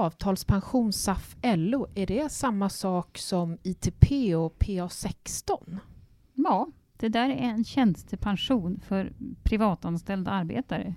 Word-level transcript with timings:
avtalspension 0.00 0.92
SAF 0.92 1.36
LO, 1.42 1.86
är 1.94 2.06
det 2.06 2.32
samma 2.32 2.68
sak 2.68 3.18
som 3.18 3.58
ITP 3.62 4.34
och 4.36 4.56
PA16? 4.58 5.78
Ja, 6.34 6.68
det 6.96 7.08
där 7.08 7.28
är 7.28 7.34
en 7.34 7.64
tjänstepension 7.64 8.80
för 8.80 9.12
privatanställda 9.42 10.30
arbetare. 10.30 10.94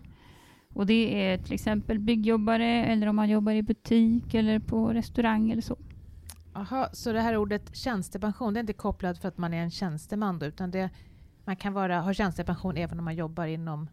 Och 0.73 0.85
det 0.85 1.25
är 1.25 1.37
till 1.37 1.53
exempel 1.53 1.99
byggjobbare 1.99 2.85
eller 2.85 3.07
om 3.07 3.15
man 3.15 3.29
jobbar 3.29 3.51
i 3.51 3.61
butik 3.61 4.33
eller 4.33 4.59
på 4.59 4.93
restaurang 4.93 5.51
eller 5.51 5.61
så. 5.61 5.77
Aha, 6.53 6.89
så 6.93 7.13
det 7.13 7.21
här 7.21 7.37
ordet 7.37 7.75
tjänstepension, 7.75 8.53
det 8.53 8.57
är 8.57 8.61
inte 8.61 8.73
kopplat 8.73 9.17
för 9.17 9.27
att 9.27 9.37
man 9.37 9.53
är 9.53 9.63
en 9.63 9.71
tjänsteman 9.71 10.39
då, 10.39 10.45
utan 10.45 10.71
det, 10.71 10.89
man 11.45 11.55
kan 11.55 11.73
vara, 11.73 12.01
ha 12.01 12.13
tjänstepension 12.13 12.77
även 12.77 12.99
om 12.99 13.05
man 13.05 13.15
jobbar 13.15 13.45
inom 13.45 13.87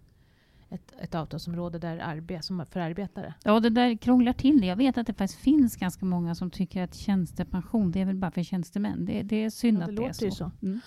ett, 0.70 0.92
ett 1.00 1.14
avtalsområde 1.14 1.78
där 1.78 1.98
arbe, 1.98 2.42
som 2.42 2.66
för 2.70 2.80
arbetare? 2.80 3.34
Ja, 3.44 3.60
det 3.60 3.70
där 3.70 3.96
krånglar 3.96 4.32
till 4.32 4.60
det. 4.60 4.66
Jag 4.66 4.76
vet 4.76 4.98
att 4.98 5.06
det 5.06 5.14
faktiskt 5.14 5.40
finns 5.40 5.76
ganska 5.76 6.04
många 6.04 6.34
som 6.34 6.50
tycker 6.50 6.82
att 6.82 6.94
tjänstepension, 6.94 7.92
det 7.92 8.00
är 8.00 8.04
väl 8.04 8.16
bara 8.16 8.30
för 8.30 8.42
tjänstemän. 8.42 9.04
Det, 9.04 9.22
det 9.22 9.44
är 9.44 9.50
synd 9.50 9.76
Ja, 9.76 9.80
det 9.80 9.84
att 9.84 9.96
det 9.96 10.02
är 10.02 10.06
låter 10.08 10.24
ju 10.24 10.30
så. 10.30 10.36
så. 10.36 10.66
Mm. 10.66 10.80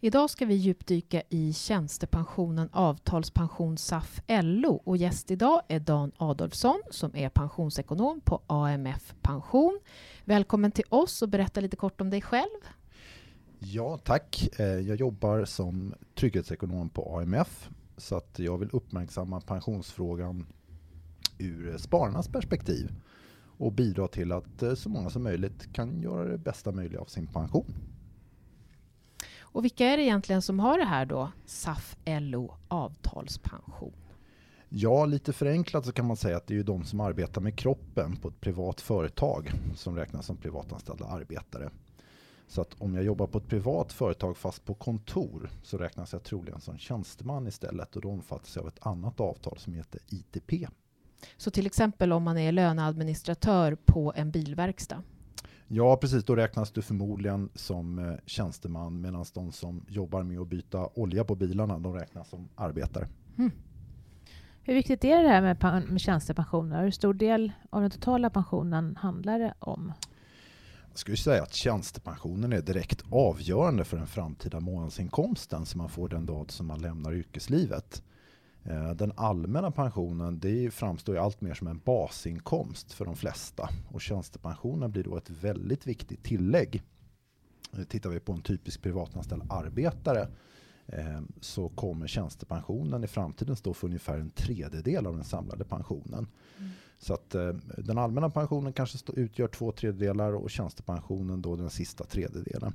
Idag 0.00 0.30
ska 0.30 0.46
vi 0.46 0.54
djupdyka 0.54 1.22
i 1.28 1.52
tjänstepensionen 1.52 2.68
avtalspension 2.72 3.78
SAF 3.78 4.20
LO 4.28 4.82
och 4.84 4.96
gäst 4.96 5.30
idag 5.30 5.62
är 5.68 5.80
Dan 5.80 6.12
Adolfsson 6.16 6.82
som 6.90 7.16
är 7.16 7.28
pensionsekonom 7.28 8.20
på 8.20 8.42
AMF 8.46 9.14
Pension. 9.22 9.80
Välkommen 10.24 10.72
till 10.72 10.84
oss 10.88 11.22
och 11.22 11.28
berätta 11.28 11.60
lite 11.60 11.76
kort 11.76 12.00
om 12.00 12.10
dig 12.10 12.22
själv. 12.22 12.60
Ja, 13.58 13.98
tack. 13.98 14.48
Eh, 14.58 14.66
Jag 14.66 14.96
jobbar 14.96 15.44
som 15.44 15.94
trygghetsekonom 16.14 16.88
på 16.90 17.18
AMF 17.18 17.70
så 17.96 18.16
att 18.16 18.38
jag 18.38 18.58
vill 18.58 18.68
uppmärksamma 18.72 19.40
pensionsfrågan 19.40 20.46
ur 21.38 21.76
spararnas 21.78 22.28
perspektiv 22.28 22.92
och 23.58 23.72
bidra 23.72 24.08
till 24.08 24.32
att 24.32 24.62
eh, 24.62 24.74
så 24.74 24.88
många 24.88 25.10
som 25.10 25.22
möjligt 25.22 25.72
kan 25.72 26.02
göra 26.02 26.24
det 26.24 26.38
bästa 26.38 26.72
möjliga 26.72 27.00
av 27.00 27.04
sin 27.06 27.26
pension. 27.26 27.74
Och 29.40 29.64
vilka 29.64 29.86
är 29.86 29.96
det 29.96 30.02
egentligen 30.02 30.42
som 30.42 30.58
har 30.60 30.78
det 30.78 30.84
här 30.84 31.06
då? 31.06 31.32
SAF 31.46 31.96
LO 32.04 32.54
avtalspension. 32.68 33.92
Ja, 34.68 35.06
lite 35.06 35.32
förenklat 35.32 35.86
så 35.86 35.92
kan 35.92 36.06
man 36.06 36.16
säga 36.16 36.36
att 36.36 36.46
det 36.46 36.54
är 36.54 36.56
ju 36.56 36.62
de 36.62 36.84
som 36.84 37.00
arbetar 37.00 37.40
med 37.40 37.56
kroppen 37.58 38.16
på 38.16 38.28
ett 38.28 38.40
privat 38.40 38.80
företag 38.80 39.52
som 39.74 39.96
räknas 39.96 40.26
som 40.26 40.36
privatanställda 40.36 41.04
arbetare. 41.06 41.70
Så 42.48 42.60
att 42.60 42.74
om 42.78 42.94
jag 42.94 43.04
jobbar 43.04 43.26
på 43.26 43.38
ett 43.38 43.48
privat 43.48 43.92
företag 43.92 44.36
fast 44.36 44.64
på 44.64 44.74
kontor 44.74 45.50
så 45.62 45.78
räknas 45.78 46.12
jag 46.12 46.22
troligen 46.22 46.60
som 46.60 46.78
tjänsteman 46.78 47.46
istället 47.46 47.96
och 47.96 48.02
då 48.02 48.10
omfattas 48.10 48.56
jag 48.56 48.62
av 48.62 48.68
ett 48.68 48.86
annat 48.86 49.20
avtal 49.20 49.58
som 49.58 49.74
heter 49.74 50.00
ITP. 50.08 50.68
Så 51.36 51.50
till 51.50 51.66
exempel 51.66 52.12
om 52.12 52.22
man 52.22 52.38
är 52.38 52.52
löneadministratör 52.52 53.74
på 53.84 54.12
en 54.16 54.30
bilverkstad. 54.30 55.02
Ja, 55.68 55.96
precis. 55.96 56.24
Då 56.24 56.36
räknas 56.36 56.70
du 56.70 56.82
förmodligen 56.82 57.48
som 57.54 57.98
eh, 57.98 58.14
tjänsteman 58.26 59.00
medan 59.00 59.24
de 59.34 59.52
som 59.52 59.84
jobbar 59.88 60.22
med 60.22 60.40
att 60.40 60.48
byta 60.48 60.88
olja 60.94 61.24
på 61.24 61.34
bilarna, 61.34 61.78
de 61.78 61.94
räknas 61.94 62.28
som 62.28 62.48
arbetare. 62.54 63.08
Hur 64.68 64.74
viktigt 64.74 65.04
är 65.04 65.22
det 65.22 65.28
här 65.28 65.42
med, 65.42 65.90
med 65.90 66.00
tjänstepensioner? 66.00 66.82
Hur 66.82 66.90
stor 66.90 67.14
del 67.14 67.52
av 67.70 67.80
den 67.80 67.90
totala 67.90 68.30
pensionen 68.30 68.96
handlar 68.96 69.38
det 69.38 69.54
om? 69.58 69.92
Jag 70.98 71.00
skulle 71.00 71.16
säga 71.16 71.42
att 71.42 71.54
tjänstepensionen 71.54 72.52
är 72.52 72.62
direkt 72.62 73.04
avgörande 73.10 73.84
för 73.84 73.96
den 73.96 74.06
framtida 74.06 74.60
månadsinkomsten 74.60 75.66
som 75.66 75.78
man 75.78 75.88
får 75.88 76.08
den 76.08 76.26
dag 76.26 76.52
som 76.52 76.66
man 76.66 76.82
lämnar 76.82 77.14
yrkeslivet. 77.14 78.02
Eh, 78.64 78.90
den 78.90 79.12
allmänna 79.16 79.70
pensionen 79.70 80.38
det 80.38 80.70
framstår 80.74 81.14
ju 81.14 81.20
allt 81.20 81.40
mer 81.40 81.54
som 81.54 81.66
en 81.66 81.80
basinkomst 81.84 82.92
för 82.92 83.04
de 83.04 83.16
flesta 83.16 83.68
och 83.88 84.00
tjänstepensionen 84.00 84.90
blir 84.90 85.04
då 85.04 85.16
ett 85.16 85.30
väldigt 85.30 85.86
viktigt 85.86 86.24
tillägg. 86.24 86.82
Eh, 87.76 87.84
tittar 87.84 88.10
vi 88.10 88.20
på 88.20 88.32
en 88.32 88.42
typisk 88.42 88.82
privatanställd 88.82 89.42
arbetare 89.50 90.28
eh, 90.86 91.20
så 91.40 91.68
kommer 91.68 92.06
tjänstepensionen 92.06 93.04
i 93.04 93.06
framtiden 93.06 93.56
stå 93.56 93.74
för 93.74 93.86
ungefär 93.86 94.18
en 94.18 94.30
tredjedel 94.30 95.06
av 95.06 95.14
den 95.14 95.24
samlade 95.24 95.64
pensionen. 95.64 96.26
Mm. 96.58 96.70
Så 96.98 97.14
att 97.14 97.34
eh, 97.34 97.48
den 97.78 97.98
allmänna 97.98 98.30
pensionen 98.30 98.72
kanske 98.72 98.98
stå, 98.98 99.12
utgör 99.12 99.48
två 99.48 99.72
tredjedelar 99.72 100.32
och 100.32 100.50
tjänstepensionen 100.50 101.42
då 101.42 101.56
den 101.56 101.70
sista 101.70 102.04
tredjedelen. 102.04 102.74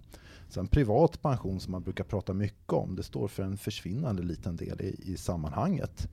Sen 0.50 0.68
privat 0.68 1.22
pension 1.22 1.60
som 1.60 1.72
man 1.72 1.84
brukar 1.84 2.04
prata 2.04 2.34
mycket 2.34 2.74
om, 2.74 2.96
det 2.96 3.04
står 3.04 3.28
för 3.28 3.44
en 3.44 3.58
försvinnande 3.58 4.24
liten 4.24 4.56
del 4.56 4.82
i, 4.82 5.00
i 5.14 5.18
sammanhanget. 5.18 6.08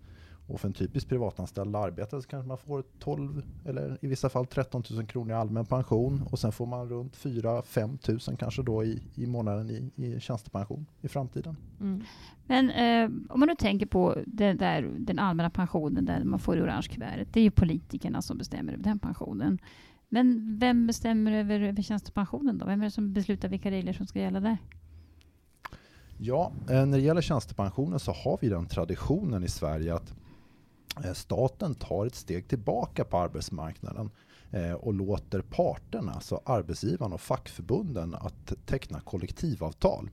Och 0.51 0.61
för 0.61 0.69
en 0.69 0.75
typisk 0.75 1.09
privatanställd 1.09 1.77
arbetare 1.77 2.23
så 2.23 2.29
kanske 2.29 2.49
man 2.49 2.59
får 2.59 2.85
12 2.99 3.43
eller 3.65 3.99
i 4.01 4.07
vissa 4.07 4.29
fall 4.29 4.47
13 4.47 4.83
000 4.91 5.07
kronor 5.07 5.31
i 5.31 5.35
allmän 5.35 5.67
pension 5.67 6.23
och 6.31 6.39
sen 6.39 6.53
får 6.53 6.67
man 6.67 6.89
runt 6.89 7.17
4-5 7.17 8.29
000 8.29 8.37
kanske 8.39 8.63
då 8.63 8.85
i, 8.85 9.03
i 9.15 9.27
månaden 9.27 9.71
i, 9.71 10.05
i 10.05 10.21
tjänstepension 10.21 10.87
i 11.01 11.09
framtiden. 11.09 11.57
Mm. 11.81 12.03
Men 12.47 12.71
eh, 12.71 13.11
om 13.29 13.41
man 13.41 13.49
nu 13.49 13.55
tänker 13.55 13.87
på 13.87 14.17
där, 14.27 14.95
den 14.99 15.19
allmänna 15.19 15.51
pensionen 15.51 16.05
där 16.05 16.25
man 16.25 16.39
får 16.39 16.59
i 16.59 16.61
orange 16.61 16.89
kuvertet. 16.91 17.29
Det 17.33 17.41
är 17.41 17.45
ju 17.45 17.51
politikerna 17.51 18.23
som 18.23 18.39
bestämmer 18.39 18.73
över 18.73 18.85
den 18.85 18.99
pensionen. 18.99 19.59
Men 20.09 20.59
vem 20.59 20.87
bestämmer 20.87 21.33
över, 21.33 21.61
över 21.61 21.83
tjänstepensionen 21.83 22.59
då? 22.59 22.67
Vem 22.67 22.81
är 22.81 22.85
det 22.85 22.91
som 22.91 23.13
beslutar 23.13 23.49
vilka 23.49 23.71
regler 23.71 23.93
som 23.93 24.07
ska 24.07 24.19
gälla 24.19 24.41
där? 24.41 24.59
Ja, 26.23 26.53
eh, 26.71 26.87
när 26.87 26.99
det 26.99 27.05
gäller 27.05 27.21
tjänstepensionen 27.21 27.99
så 27.99 28.13
har 28.13 28.39
vi 28.41 28.49
den 28.49 28.67
traditionen 28.67 29.45
i 29.45 29.49
Sverige 29.49 29.95
att 29.95 30.15
staten 31.15 31.75
tar 31.75 32.07
ett 32.07 32.15
steg 32.15 32.49
tillbaka 32.49 33.05
på 33.05 33.19
arbetsmarknaden 33.19 34.11
eh, 34.51 34.73
och 34.73 34.95
låter 34.95 35.41
parterna, 35.41 36.13
alltså 36.13 36.41
arbetsgivarna 36.45 37.15
och 37.15 37.21
fackförbunden, 37.21 38.15
att 38.15 38.53
teckna 38.67 39.01
kollektivavtal. 39.01 40.11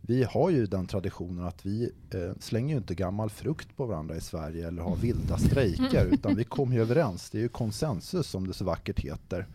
Vi 0.00 0.24
har 0.24 0.50
ju 0.50 0.66
den 0.66 0.86
traditionen 0.86 1.44
att 1.44 1.66
vi 1.66 1.92
eh, 2.10 2.32
slänger 2.40 2.74
ju 2.74 2.78
inte 2.78 2.94
gammal 2.94 3.30
frukt 3.30 3.76
på 3.76 3.86
varandra 3.86 4.16
i 4.16 4.20
Sverige 4.20 4.68
eller 4.68 4.82
har 4.82 4.96
vilda 4.96 5.38
strejker 5.38 6.04
utan 6.12 6.36
vi 6.36 6.44
kommer 6.44 6.74
ju 6.74 6.82
överens. 6.82 7.30
Det 7.30 7.38
är 7.38 7.42
ju 7.42 7.48
konsensus 7.48 8.26
som 8.26 8.46
det 8.46 8.54
så 8.54 8.64
vackert 8.64 9.00
heter. 9.00 9.46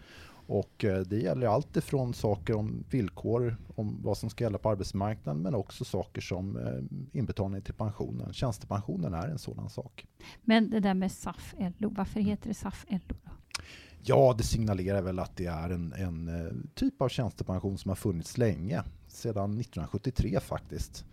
Och 0.47 0.85
eh, 0.85 1.01
det 1.01 1.17
gäller 1.17 1.47
allt 1.47 1.77
ifrån 1.77 2.13
saker 2.13 2.55
om 2.55 2.83
villkor, 2.89 3.57
om 3.75 3.99
vad 4.03 4.17
som 4.17 4.29
ska 4.29 4.43
gälla 4.43 4.57
på 4.57 4.69
arbetsmarknaden, 4.69 5.41
men 5.41 5.55
också 5.55 5.85
saker 5.85 6.21
som 6.21 6.57
eh, 6.57 7.17
inbetalning 7.19 7.61
till 7.61 7.73
pensionen. 7.73 8.33
Tjänstepensionen 8.33 9.13
är 9.13 9.27
en 9.27 9.39
sådan 9.39 9.69
sak. 9.69 10.05
Men 10.41 10.69
det 10.69 10.79
där 10.79 10.93
med 10.93 11.11
SAF 11.11 11.55
LO, 11.77 11.89
varför 11.89 12.19
heter 12.19 12.47
det 12.47 12.53
SAF 12.53 12.85
LO? 12.89 12.99
Då? 13.07 13.31
Ja, 14.05 14.35
det 14.37 14.43
signalerar 14.43 15.01
väl 15.01 15.19
att 15.19 15.35
det 15.35 15.45
är 15.45 15.69
en, 15.69 15.93
en 15.93 16.27
eh, 16.27 16.53
typ 16.73 17.01
av 17.01 17.09
tjänstepension 17.09 17.77
som 17.77 17.89
har 17.89 17.95
funnits 17.95 18.37
länge, 18.37 18.83
sedan 19.07 19.59
1973 19.59 20.39
faktiskt. 20.39 21.05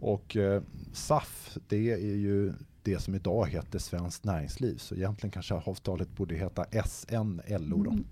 Och 0.00 0.36
eh, 0.36 0.62
SAF, 0.92 1.58
det 1.68 1.92
är 1.92 2.16
ju 2.16 2.52
det 2.82 2.98
som 2.98 3.14
idag 3.14 3.48
heter 3.48 3.78
Svenskt 3.78 4.24
Näringsliv, 4.24 4.76
så 4.76 4.94
egentligen 4.94 5.30
kanske 5.30 5.54
avtalet 5.54 6.16
borde 6.16 6.34
heta 6.34 6.66
SNLO 6.84 7.82
då. 7.82 7.90
Mm. 7.90 8.04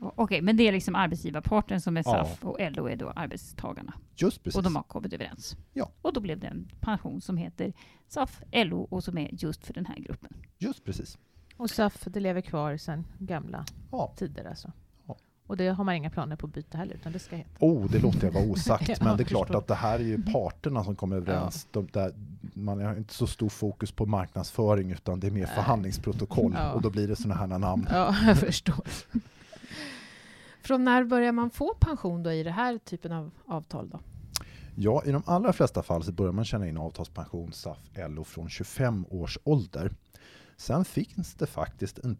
Okej, 0.00 0.42
men 0.42 0.56
det 0.56 0.68
är 0.68 0.72
liksom 0.72 0.94
arbetsgivarparten 0.94 1.80
som 1.80 1.96
är 1.96 2.02
Ja. 2.06 2.12
SAF 2.24 2.44
och 2.44 2.56
LO 2.72 2.88
är 2.88 2.96
då 2.96 3.10
arbetstagarna. 3.10 3.92
Just 4.16 4.42
precis. 4.44 4.56
Och 4.56 4.62
de 4.62 4.76
har 4.76 4.82
kommit 4.82 5.12
överens. 5.12 5.56
Ja. 5.72 5.90
Och 6.02 6.12
då 6.12 6.20
blev 6.20 6.38
det 6.40 6.46
en 6.46 6.68
pension 6.80 7.20
som 7.20 7.36
heter 7.36 7.72
SAF 8.08 8.42
LO 8.52 8.80
och 8.90 9.04
som 9.04 9.18
är 9.18 9.28
just 9.32 9.66
för 9.66 9.74
den 9.74 9.86
här 9.86 9.96
gruppen. 9.98 10.30
Just 10.58 10.84
precis. 10.84 11.18
Och 11.56 11.70
SAF, 11.70 12.04
det 12.04 12.20
lever 12.20 12.40
kvar 12.40 12.76
sedan 12.76 13.06
gamla 13.18 13.64
Ja. 13.92 14.12
tider 14.16 14.44
alltså? 14.44 14.72
Ja. 15.06 15.16
Och 15.46 15.56
det 15.56 15.68
har 15.68 15.84
man 15.84 15.94
inga 15.94 16.10
planer 16.10 16.36
på 16.36 16.46
att 16.46 16.52
byta 16.54 16.78
heller, 16.78 16.94
utan 16.94 17.12
det 17.12 17.18
ska 17.18 17.36
heta? 17.36 17.50
Oh, 17.60 17.90
det 17.90 17.98
låter 17.98 18.24
jag 18.26 18.32
vara 18.32 18.44
osagt, 18.50 18.88
Ja, 18.88 18.96
men 19.00 19.16
det 19.16 19.22
är 19.22 19.24
klart 19.24 19.46
förstår. 19.46 19.58
att 19.58 19.66
det 19.66 19.74
här 19.74 19.98
är 19.98 20.04
ju 20.04 20.22
parterna 20.22 20.84
som 20.84 20.96
kommer 20.96 21.16
överens. 21.16 21.66
De 21.70 21.88
där, 21.92 22.12
man 22.54 22.80
har 22.84 22.96
inte 22.96 23.14
så 23.14 23.26
stor 23.26 23.48
fokus 23.48 23.92
på 23.92 24.06
marknadsföring 24.06 24.90
utan 24.90 25.20
det 25.20 25.26
är 25.26 25.30
mer 25.30 25.40
Nej. 25.46 25.54
förhandlingsprotokoll 25.54 26.52
Ja. 26.56 26.72
och 26.72 26.82
då 26.82 26.90
blir 26.90 27.08
det 27.08 27.16
sådana 27.16 27.34
här 27.34 27.46
namn. 27.58 27.86
Ja, 27.90 28.14
jag 28.26 28.38
förstår. 28.38 28.86
Från 30.66 30.84
när 30.84 31.04
börjar 31.04 31.32
man 31.32 31.50
få 31.50 31.74
pension 31.80 32.22
då 32.22 32.32
i 32.32 32.42
den 32.42 32.52
här 32.52 32.78
typen 32.78 33.12
av 33.12 33.30
avtal? 33.46 33.88
Då? 33.88 34.00
Ja, 34.76 35.02
i 35.04 35.10
de 35.12 35.22
allra 35.26 35.52
flesta 35.52 35.82
fall 35.82 36.02
så 36.04 36.12
börjar 36.12 36.32
man 36.32 36.44
tjäna 36.44 36.68
in 36.68 36.76
avtalspension 36.76 37.52
SAF 37.52 37.78
LO 38.08 38.24
från 38.24 38.48
25 38.48 39.06
års 39.10 39.38
ålder. 39.44 39.90
Sen 40.56 40.84
finns 40.84 41.34
det 41.34 41.46
faktiskt 41.46 41.98
en, 41.98 42.16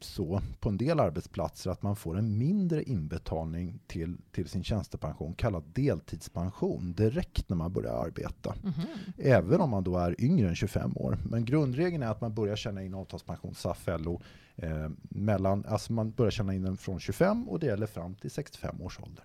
så 0.00 0.40
på 0.60 0.68
en 0.68 0.76
del 0.76 1.00
arbetsplatser 1.00 1.70
att 1.70 1.82
man 1.82 1.96
får 1.96 2.18
en 2.18 2.38
mindre 2.38 2.82
inbetalning 2.82 3.78
till, 3.86 4.16
till 4.32 4.48
sin 4.48 4.64
tjänstepension 4.64 5.34
kallad 5.34 5.64
deltidspension 5.74 6.92
direkt 6.92 7.48
när 7.48 7.56
man 7.56 7.72
börjar 7.72 8.04
arbeta. 8.04 8.54
Mhm. 8.62 8.72
Även 9.18 9.60
om 9.60 9.70
man 9.70 9.84
då 9.84 9.98
är 9.98 10.20
yngre 10.20 10.48
än 10.48 10.56
25 10.56 10.96
år. 10.96 11.18
Men 11.30 11.44
grundregeln 11.44 12.02
är 12.02 12.10
att 12.10 12.20
man 12.20 12.34
börjar 12.34 12.56
tjäna 12.56 12.82
in 12.82 12.94
avtalspension 12.94 13.54
SAF 13.54 13.86
LO 13.86 14.20
eh, 14.56 14.88
mellan, 15.08 15.64
alltså 15.66 15.92
man 15.92 16.10
börjar 16.10 16.30
tjäna 16.30 16.54
in 16.54 16.62
den 16.62 16.76
från 16.76 17.00
25 17.00 17.48
och 17.48 17.58
det 17.58 17.66
gäller 17.66 17.86
fram 17.86 18.14
till 18.14 18.30
65 18.30 18.82
års 18.82 19.00
ålder. 19.00 19.24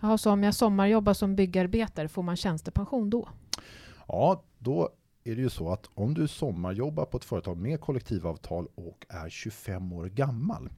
Jaha, 0.00 0.18
så 0.18 0.30
om 0.30 0.42
jag 0.42 0.54
sommarjobbar 0.54 1.14
som 1.14 1.36
byggarbetare, 1.36 2.08
får 2.08 2.22
man 2.22 2.36
tjänstepension 2.36 3.10
då? 3.10 3.28
Ja, 4.08 4.42
då 4.58 4.88
är 5.24 5.36
det 5.36 5.42
ju 5.42 5.50
så 5.50 5.72
att 5.72 5.90
om 5.94 6.14
du 6.14 6.28
sommarjobbar 6.28 7.04
på 7.04 7.16
ett 7.16 7.24
företag 7.24 7.56
med 7.56 7.80
kollektivavtal 7.80 8.68
och 8.74 9.06
är 9.08 9.28
25 9.28 9.92
år 9.92 10.06
gammal, 10.06 10.70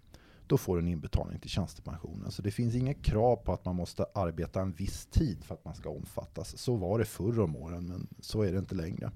då 0.47 0.59
får 0.59 0.77
du 0.77 0.83
en 0.83 0.89
inbetalning 0.89 1.39
till 1.39 1.50
tjänstepensionen. 1.50 2.31
Så 2.31 2.43
det 2.43 2.50
finns 2.50 2.75
inget 2.75 3.03
krav 3.03 3.37
på 3.37 3.53
att 3.53 3.65
man 3.65 3.77
måste 3.77 4.06
arbeta 4.15 4.61
en 4.61 4.73
viss 4.73 5.06
tid 5.06 5.44
för 5.44 5.55
att 5.55 5.65
man 5.65 5.75
ska 5.75 5.91
omfattas. 5.91 6.59
Så 6.59 6.77
var 6.77 6.99
det 6.99 7.05
förr 7.05 7.41
om 7.41 7.56
åren, 7.56 7.87
men 7.87 8.06
så 8.21 8.43
är 8.43 8.53
det 8.53 8.59
inte 8.59 8.75
längre. 8.75 9.11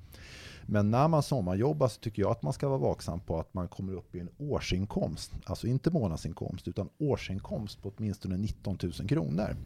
Men 0.66 0.90
när 0.90 1.08
man 1.08 1.22
sommarjobbar 1.22 1.88
så 1.88 2.00
tycker 2.00 2.22
jag 2.22 2.30
att 2.30 2.42
man 2.42 2.52
ska 2.52 2.68
vara 2.68 2.78
vaksam 2.78 3.20
på 3.20 3.40
att 3.40 3.54
man 3.54 3.68
kommer 3.68 3.92
upp 3.92 4.14
i 4.14 4.20
en 4.20 4.30
årsinkomst, 4.38 5.32
alltså 5.44 5.66
inte 5.66 5.90
månadsinkomst, 5.90 6.68
utan 6.68 6.88
årsinkomst 6.98 7.82
på 7.82 7.92
åtminstone 7.96 8.36
19 8.36 8.78
000 8.82 8.92
kronor. 8.92 9.56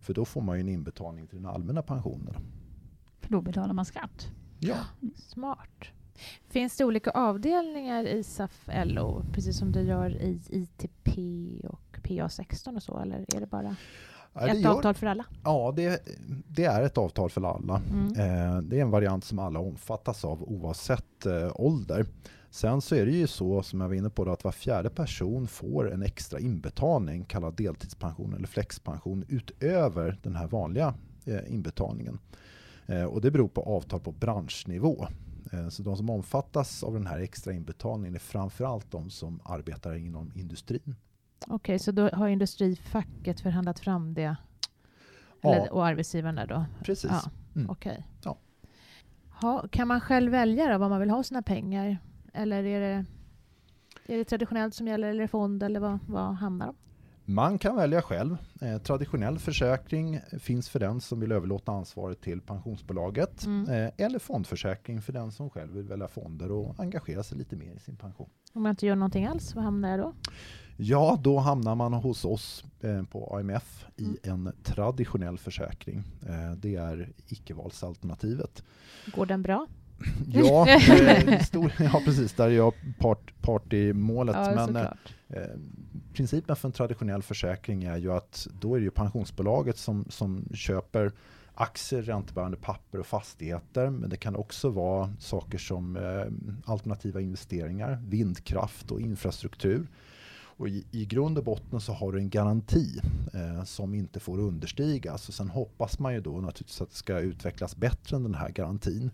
För 0.00 0.14
då 0.14 0.24
får 0.24 0.40
man 0.40 0.56
ju 0.56 0.60
en 0.60 0.68
inbetalning 0.68 1.26
till 1.26 1.38
den 1.38 1.46
allmänna 1.46 1.82
pensionen. 1.82 2.34
För 3.20 3.30
då 3.30 3.40
betalar 3.40 3.74
man 3.74 3.84
skatt. 3.84 4.30
Ja. 4.58 4.76
Smart. 5.16 5.84
Finns 6.48 6.76
det 6.76 6.84
olika 6.84 7.10
avdelningar 7.10 8.04
i 8.04 8.22
SAF 8.22 8.68
LO, 8.84 9.22
precis 9.32 9.58
som 9.58 9.72
det 9.72 9.82
gör 9.82 10.10
i 10.22 10.40
ITP 10.48 11.08
och 11.68 11.98
PA16 12.02 12.76
och 12.76 12.82
så, 12.82 12.98
eller 12.98 13.24
är 13.36 13.40
det 13.40 13.46
bara 13.46 13.76
Ja, 14.32 14.40
det 14.44 14.50
ett 14.50 14.60
gör- 14.60 14.70
avtal 14.70 14.94
för 14.94 15.06
alla? 15.06 15.24
Ja, 15.44 15.72
det, 15.76 16.02
det 16.48 16.64
är 16.64 16.82
ett 16.82 16.98
avtal 16.98 17.30
för 17.30 17.42
alla. 17.54 17.82
Mm. 17.92 18.06
Eh, 18.06 18.62
det 18.62 18.78
är 18.78 18.82
en 18.82 18.90
variant 18.90 19.24
som 19.24 19.38
alla 19.38 19.58
omfattas 19.60 20.24
av 20.24 20.42
oavsett 20.42 21.26
eh, 21.26 21.50
ålder. 21.54 22.06
Sen 22.50 22.80
så 22.80 22.94
är 22.94 23.06
det 23.06 23.12
ju 23.12 23.26
så, 23.26 23.62
som 23.62 23.80
jag 23.80 23.88
var 23.88 23.94
inne 23.94 24.10
på, 24.10 24.24
då, 24.24 24.32
att 24.32 24.44
var 24.44 24.52
fjärde 24.52 24.90
person 24.90 25.48
får 25.48 25.92
en 25.92 26.02
extra 26.02 26.40
inbetalning 26.40 27.24
kallad 27.24 27.54
deltidspension 27.56 28.34
eller 28.34 28.46
flexpension 28.46 29.24
utöver 29.28 30.18
den 30.22 30.36
här 30.36 30.46
vanliga 30.46 30.94
eh, 31.24 31.52
inbetalningen. 31.54 32.18
Och 33.10 33.20
det 33.20 33.30
beror 33.30 33.48
på 33.48 33.62
avtal 33.62 34.00
på 34.00 34.12
branschnivå. 34.12 35.06
Eh, 35.52 35.68
så 35.68 35.82
de 35.82 35.96
som 35.96 36.10
omfattas 36.10 36.82
av 36.82 36.92
den 36.92 37.06
här 37.06 37.18
extra 37.18 37.52
inbetalningen 37.52 38.14
är 38.14 38.18
framförallt 38.18 38.90
de 38.90 39.10
som 39.10 39.40
arbetar 39.44 39.94
inom 39.94 40.32
industrin. 40.34 40.96
Okej, 41.46 41.78
så 41.78 41.92
då 41.92 42.08
har 42.08 42.28
industrifacket 42.28 43.40
förhandlat 43.40 43.78
fram 43.80 44.14
det? 44.14 44.36
Ja. 45.40 45.54
Eller, 45.54 45.72
och 45.72 45.86
arbetsgivarna 45.86 46.46
då? 46.46 46.64
Precis. 46.82 47.10
Ja, 47.10 47.30
Mm. 47.56 47.70
okej. 47.70 48.06
Ja. 48.24 48.38
Ha, 49.40 49.68
kan 49.68 49.88
man 49.88 50.00
själv 50.00 50.32
välja 50.32 50.72
då, 50.72 50.78
vad 50.78 50.90
man 50.90 51.00
vill 51.00 51.10
ha 51.10 51.22
sina 51.22 51.42
pengar? 51.42 51.98
Eller 52.32 52.64
är 52.64 52.80
det, 52.80 53.04
är 54.14 54.18
det 54.18 54.24
traditionellt 54.24 54.74
som 54.74 54.86
gäller 54.88 55.08
eller 55.08 55.26
fond 55.26 55.62
eller 55.62 55.80
vad, 55.80 55.98
vad 56.06 56.34
hamnar 56.34 56.66
de? 56.66 56.74
Man 57.30 57.58
kan 57.58 57.76
välja 57.76 58.02
själv. 58.02 58.36
Eh, 58.60 58.78
traditionell 58.78 59.38
försäkring 59.38 60.20
finns 60.40 60.68
för 60.68 60.78
den 60.80 61.00
som 61.00 61.20
vill 61.20 61.32
överlåta 61.32 61.72
ansvaret 61.72 62.20
till 62.20 62.40
pensionsbolaget. 62.40 63.46
Mm. 63.46 63.68
Eh, 63.70 63.90
eller 63.96 64.18
fondförsäkring 64.18 65.02
för 65.02 65.12
den 65.12 65.32
som 65.32 65.50
själv 65.50 65.72
vill 65.72 65.88
välja 65.88 66.08
fonder 66.08 66.52
och 66.52 66.80
engagera 66.80 67.22
sig 67.22 67.38
lite 67.38 67.56
mer 67.56 67.74
i 67.74 67.78
sin 67.78 67.96
pension. 67.96 68.28
Om 68.52 68.62
man 68.62 68.70
inte 68.70 68.86
gör 68.86 68.96
någonting 68.96 69.26
alls, 69.26 69.54
vad 69.54 69.64
hamnar 69.64 69.88
jag 69.90 69.98
då? 69.98 70.12
Ja, 70.76 71.18
då 71.22 71.38
hamnar 71.38 71.74
man 71.74 71.92
hos 71.94 72.24
oss 72.24 72.64
eh, 72.80 73.02
på 73.02 73.36
AMF 73.36 73.86
i 73.96 74.04
Mm. 74.04 74.46
en 74.46 74.52
traditionell 74.62 75.38
försäkring. 75.38 75.98
Eh, 76.28 76.52
det 76.56 76.76
är 76.76 77.12
icke-valsalternativet. 77.26 78.62
Går 79.14 79.26
den 79.26 79.42
bra? 79.42 79.66
Ja, 80.32 80.68
eh, 80.68 81.40
stor, 81.40 81.72
ja, 81.78 82.02
precis. 82.04 82.32
Där 82.32 82.46
är 82.46 82.50
jag 82.50 82.74
part, 82.98 83.32
part 83.40 83.72
i 83.72 83.92
målet. 83.92 84.36
ja, 84.36 84.66
men, 84.66 84.76
eh. 84.76 84.90
Eh, 85.28 85.42
principen 86.12 86.56
för 86.56 86.68
en 86.68 86.72
traditionell 86.72 87.22
försäkring 87.22 87.84
är 87.84 87.96
ju 87.96 88.12
att 88.12 88.48
då 88.60 88.74
är 88.74 88.78
det 88.78 88.84
ju 88.84 88.90
pensionsbolaget 88.90 89.78
som, 89.78 90.04
som 90.08 90.48
köper 90.54 91.12
aktier, 91.54 92.02
räntebärande 92.02 92.56
papper 92.56 93.00
och 93.00 93.06
fastigheter. 93.06 93.90
Men 93.90 94.10
det 94.10 94.16
kan 94.16 94.36
också 94.36 94.70
vara 94.70 95.14
saker 95.18 95.58
som 95.58 95.96
eh, 95.96 96.72
alternativa 96.72 97.20
investeringar, 97.20 98.02
vindkraft 98.06 98.90
och 98.90 99.00
infrastruktur. 99.00 99.86
Och 100.58 100.68
i, 100.68 100.84
I 100.90 101.04
grund 101.04 101.38
och 101.38 101.44
botten 101.44 101.80
så 101.80 101.92
har 101.92 102.12
du 102.12 102.18
en 102.18 102.30
garanti 102.30 103.00
eh, 103.34 103.64
som 103.64 103.94
inte 103.94 104.20
får 104.20 104.38
understigas. 104.38 105.28
Och 105.28 105.34
sen 105.34 105.48
hoppas 105.48 105.98
man 105.98 106.14
ju 106.14 106.20
då 106.20 106.40
naturligtvis 106.40 106.80
att 106.80 106.90
det 106.90 106.96
ska 106.96 107.18
utvecklas 107.18 107.76
bättre 107.76 108.16
än 108.16 108.22
den 108.22 108.34
här 108.34 108.48
garantin. 108.48 109.10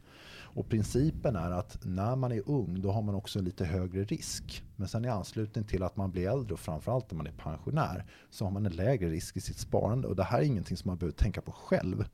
Och 0.55 0.69
principen 0.69 1.37
är 1.37 1.51
att 1.51 1.85
när 1.85 2.17
man 2.17 2.33
är 2.33 2.43
ung 2.51 2.81
då 2.81 2.93
har 2.93 3.03
man 3.03 3.15
också 3.15 3.39
en 3.39 3.45
lite 3.45 3.65
högre 3.65 4.05
risk. 4.05 4.63
Men 4.77 4.89
sen 4.89 5.05
i 5.05 5.09
anslutning 5.09 5.65
till 5.65 5.83
att 5.83 5.97
man 5.97 6.11
blir 6.11 6.31
äldre 6.31 6.55
och 6.55 6.61
framförallt 6.61 7.11
när 7.11 7.17
man 7.17 7.27
är 7.27 7.33
pensionär 7.33 8.05
så 8.31 8.45
har 8.45 8.53
man 8.53 8.67
en 8.67 8.73
lägre 8.73 9.09
risk 9.09 9.37
i 9.37 9.41
sitt 9.41 9.59
sparande. 9.59 10.09
Och 10.09 10.17
det 10.17 10.25
här 10.25 10.39
är 10.39 10.45
ingenting 10.45 10.77
som 10.77 10.89
man 10.89 10.99
behöver 10.99 11.17
tänka 11.17 11.41
på 11.41 11.53
själv. 11.53 12.05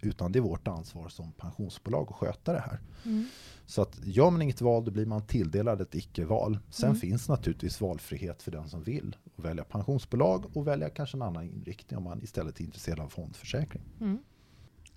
Utan 0.00 0.32
det 0.32 0.38
är 0.38 0.40
vårt 0.40 0.68
ansvar 0.68 1.08
som 1.08 1.32
pensionsbolag 1.32 2.06
att 2.10 2.16
sköta 2.16 2.52
det 2.52 2.60
här. 2.60 2.80
Mm. 3.04 3.26
Så 3.66 3.82
att 3.82 3.98
gör 4.04 4.30
man 4.30 4.42
inget 4.42 4.60
val 4.60 4.84
då 4.84 4.90
blir 4.90 5.06
man 5.06 5.26
tilldelad 5.26 5.80
ett 5.80 5.94
icke-val. 5.94 6.58
Sen 6.70 6.88
Mm. 6.88 7.00
finns 7.00 7.28
naturligtvis 7.28 7.80
valfrihet 7.80 8.42
för 8.42 8.50
den 8.50 8.68
som 8.68 8.82
vill 8.82 9.16
att 9.36 9.44
välja 9.44 9.64
pensionsbolag 9.64 10.56
och 10.56 10.66
välja 10.66 10.90
kanske 10.90 11.16
en 11.16 11.22
annan 11.22 11.44
inriktning 11.44 11.98
om 11.98 12.04
man 12.04 12.22
istället 12.22 12.60
är 12.60 12.64
intresserad 12.64 13.00
av 13.00 13.08
fondförsäkring. 13.08 13.82
Mm. 14.00 14.18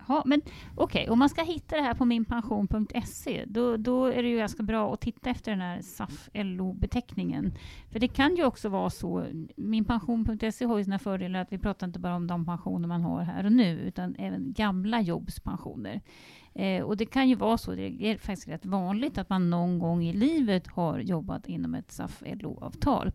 Ja, 0.07 0.23
men 0.25 0.41
okej, 0.75 1.09
om 1.09 1.19
man 1.19 1.29
ska 1.29 1.43
hitta 1.43 1.75
det 1.75 1.81
här 1.81 1.93
på 1.93 2.05
minpension.se, 2.05 3.45
då, 3.47 3.77
då 3.77 4.05
är 4.05 4.23
det 4.23 4.29
ju 4.29 4.37
ganska 4.37 4.63
bra 4.63 4.93
att 4.93 5.01
titta 5.01 5.29
efter 5.29 5.51
den 5.51 5.61
här 5.61 5.81
SAF-LO-beteckningen. 5.81 7.53
För 7.91 7.99
det 7.99 8.07
kan 8.07 8.35
ju 8.35 8.45
också 8.45 8.69
vara 8.69 8.89
så, 8.89 9.25
minpension.se 9.55 10.65
har 10.65 10.77
ju 10.77 10.83
sina 10.83 10.99
fördelar 10.99 11.41
att 11.41 11.51
vi 11.51 11.57
pratar 11.57 11.87
inte 11.87 11.99
bara 11.99 12.15
om 12.15 12.27
de 12.27 12.45
pensioner 12.45 12.87
man 12.87 13.01
har 13.01 13.21
här 13.21 13.45
och 13.45 13.51
nu, 13.51 13.79
utan 13.79 14.15
även 14.15 14.53
gamla 14.53 15.01
jobbspensioner. 15.01 16.01
Eh, 16.53 16.83
och 16.83 16.97
det 16.97 17.05
kan 17.05 17.29
ju 17.29 17.35
vara 17.35 17.57
så, 17.57 17.71
det 17.71 18.11
är 18.11 18.17
faktiskt 18.17 18.47
rätt 18.47 18.65
vanligt 18.65 19.17
att 19.17 19.29
man 19.29 19.49
någon 19.49 19.79
gång 19.79 20.03
i 20.03 20.13
livet 20.13 20.67
har 20.67 20.99
jobbat 20.99 21.47
inom 21.47 21.75
ett 21.75 21.91
SAF-LO-avtal. 21.91 23.11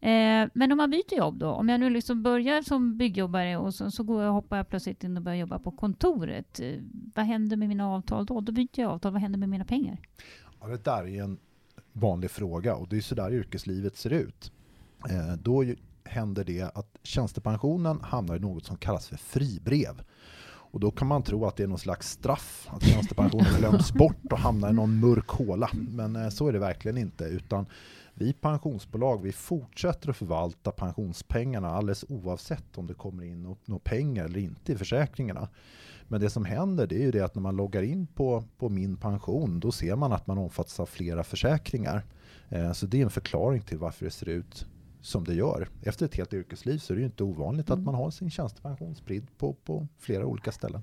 Eh, 0.00 0.48
men 0.54 0.72
om 0.72 0.76
man 0.76 0.90
byter 0.90 1.16
jobb 1.16 1.38
då? 1.38 1.48
Om 1.48 1.68
jag 1.68 1.80
nu 1.80 1.90
liksom 1.90 2.22
börjar 2.22 2.62
som 2.62 2.96
byggjobbare 2.96 3.56
och 3.56 3.74
så, 3.74 3.90
så 3.90 4.02
går 4.02 4.22
jag, 4.22 4.32
hoppar 4.32 4.56
jag 4.56 4.68
plötsligt 4.68 5.04
in 5.04 5.16
och 5.16 5.22
börjar 5.22 5.38
jobba 5.38 5.58
på 5.58 5.70
kontoret. 5.70 6.60
Eh, 6.60 6.80
vad 7.14 7.24
händer 7.24 7.56
med 7.56 7.68
mina 7.68 7.88
avtal 7.88 8.26
då? 8.26 8.40
Då 8.40 8.52
byter 8.52 8.80
jag 8.80 8.90
avtal. 8.90 9.12
Vad 9.12 9.20
händer 9.20 9.38
med 9.38 9.48
mina 9.48 9.64
pengar? 9.64 9.98
Ja, 10.60 10.66
det 10.66 10.84
där 10.84 11.06
är 11.06 11.22
en 11.22 11.38
vanlig 11.92 12.30
fråga 12.30 12.74
och 12.74 12.88
det 12.88 12.96
är 12.96 13.00
så 13.00 13.14
där 13.14 13.32
yrkeslivet 13.32 13.96
ser 13.96 14.12
ut. 14.12 14.52
Eh, 15.10 15.36
då 15.42 15.64
händer 16.04 16.44
det 16.44 16.62
att 16.62 16.98
tjänstepensionen 17.02 18.00
hamnar 18.00 18.36
i 18.36 18.40
något 18.40 18.64
som 18.64 18.76
kallas 18.76 19.08
för 19.08 19.16
fribrev. 19.16 20.02
Och 20.70 20.80
då 20.80 20.90
kan 20.90 21.08
man 21.08 21.22
tro 21.22 21.46
att 21.46 21.56
det 21.56 21.62
är 21.62 21.66
någon 21.66 21.78
slags 21.78 22.10
straff, 22.10 22.68
att 22.70 22.82
tjänstepensionen 22.82 23.54
glöms 23.58 23.92
bort 23.94 24.32
och 24.32 24.38
hamnar 24.38 24.70
i 24.70 24.72
någon 24.72 25.00
mörk 25.00 25.28
håla. 25.28 25.70
Men 25.72 26.16
eh, 26.16 26.28
så 26.28 26.48
är 26.48 26.52
det 26.52 26.58
verkligen 26.58 26.98
inte, 26.98 27.24
utan 27.24 27.66
vi 28.18 28.32
pensionsbolag 28.32 29.22
vi 29.22 29.32
fortsätter 29.32 30.10
att 30.10 30.16
förvalta 30.16 30.70
pensionspengarna 30.70 31.68
alldeles 31.70 32.04
oavsett 32.08 32.78
om 32.78 32.86
det 32.86 32.94
kommer 32.94 33.24
in 33.24 33.42
nå- 33.42 33.56
några 33.64 33.80
pengar 33.80 34.24
eller 34.24 34.40
inte 34.40 34.72
i 34.72 34.76
försäkringarna. 34.76 35.48
Men 36.08 36.20
det 36.20 36.30
som 36.30 36.44
händer 36.44 36.86
det 36.86 36.94
är 36.96 37.02
ju 37.02 37.10
det 37.10 37.20
att 37.24 37.34
när 37.34 37.42
man 37.42 37.56
loggar 37.56 37.82
in 37.82 38.06
på, 38.06 38.44
på 38.58 38.68
min 38.68 38.96
pension 38.96 39.60
då 39.60 39.72
ser 39.72 39.96
man 39.96 40.12
att 40.12 40.26
man 40.26 40.38
omfattas 40.38 40.80
av 40.80 40.86
flera 40.86 41.24
försäkringar. 41.24 42.04
Eh, 42.48 42.72
så 42.72 42.86
det 42.86 42.98
är 43.00 43.04
en 43.04 43.10
förklaring 43.10 43.62
till 43.62 43.78
varför 43.78 44.04
det 44.04 44.10
ser 44.10 44.28
ut 44.28 44.66
som 45.00 45.24
det 45.24 45.34
gör. 45.34 45.68
Efter 45.82 46.06
ett 46.06 46.14
helt 46.16 46.34
yrkesliv 46.34 46.78
så 46.78 46.92
är 46.92 46.94
det 46.94 47.00
ju 47.00 47.06
inte 47.06 47.24
ovanligt 47.24 47.70
att 47.70 47.74
Mm. 47.78 47.84
man 47.84 47.94
har 47.94 48.10
sin 48.10 48.30
tjänstepension 48.30 48.94
spridd 48.94 49.26
på, 49.38 49.52
på 49.52 49.86
flera 49.98 50.26
olika 50.26 50.52
ställen. 50.52 50.82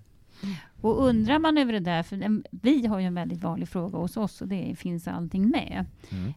Och 0.82 1.08
undrar 1.08 1.40
man 1.40 1.58
över 1.58 1.74
det 1.74 1.80
där, 1.80 2.04
för 2.04 2.42
vi 2.52 2.88
har 2.88 3.00
ju 3.00 3.06
en 3.06 3.14
väldigt 3.14 3.44
vanlig 3.44 3.70
fråga 3.70 3.98
hos 3.98 4.18
oss 4.18 4.42
och 4.42 4.48
det 4.48 4.72
är, 4.72 4.76
finns 4.76 5.08
allting 5.08 5.50
med? 5.50 5.86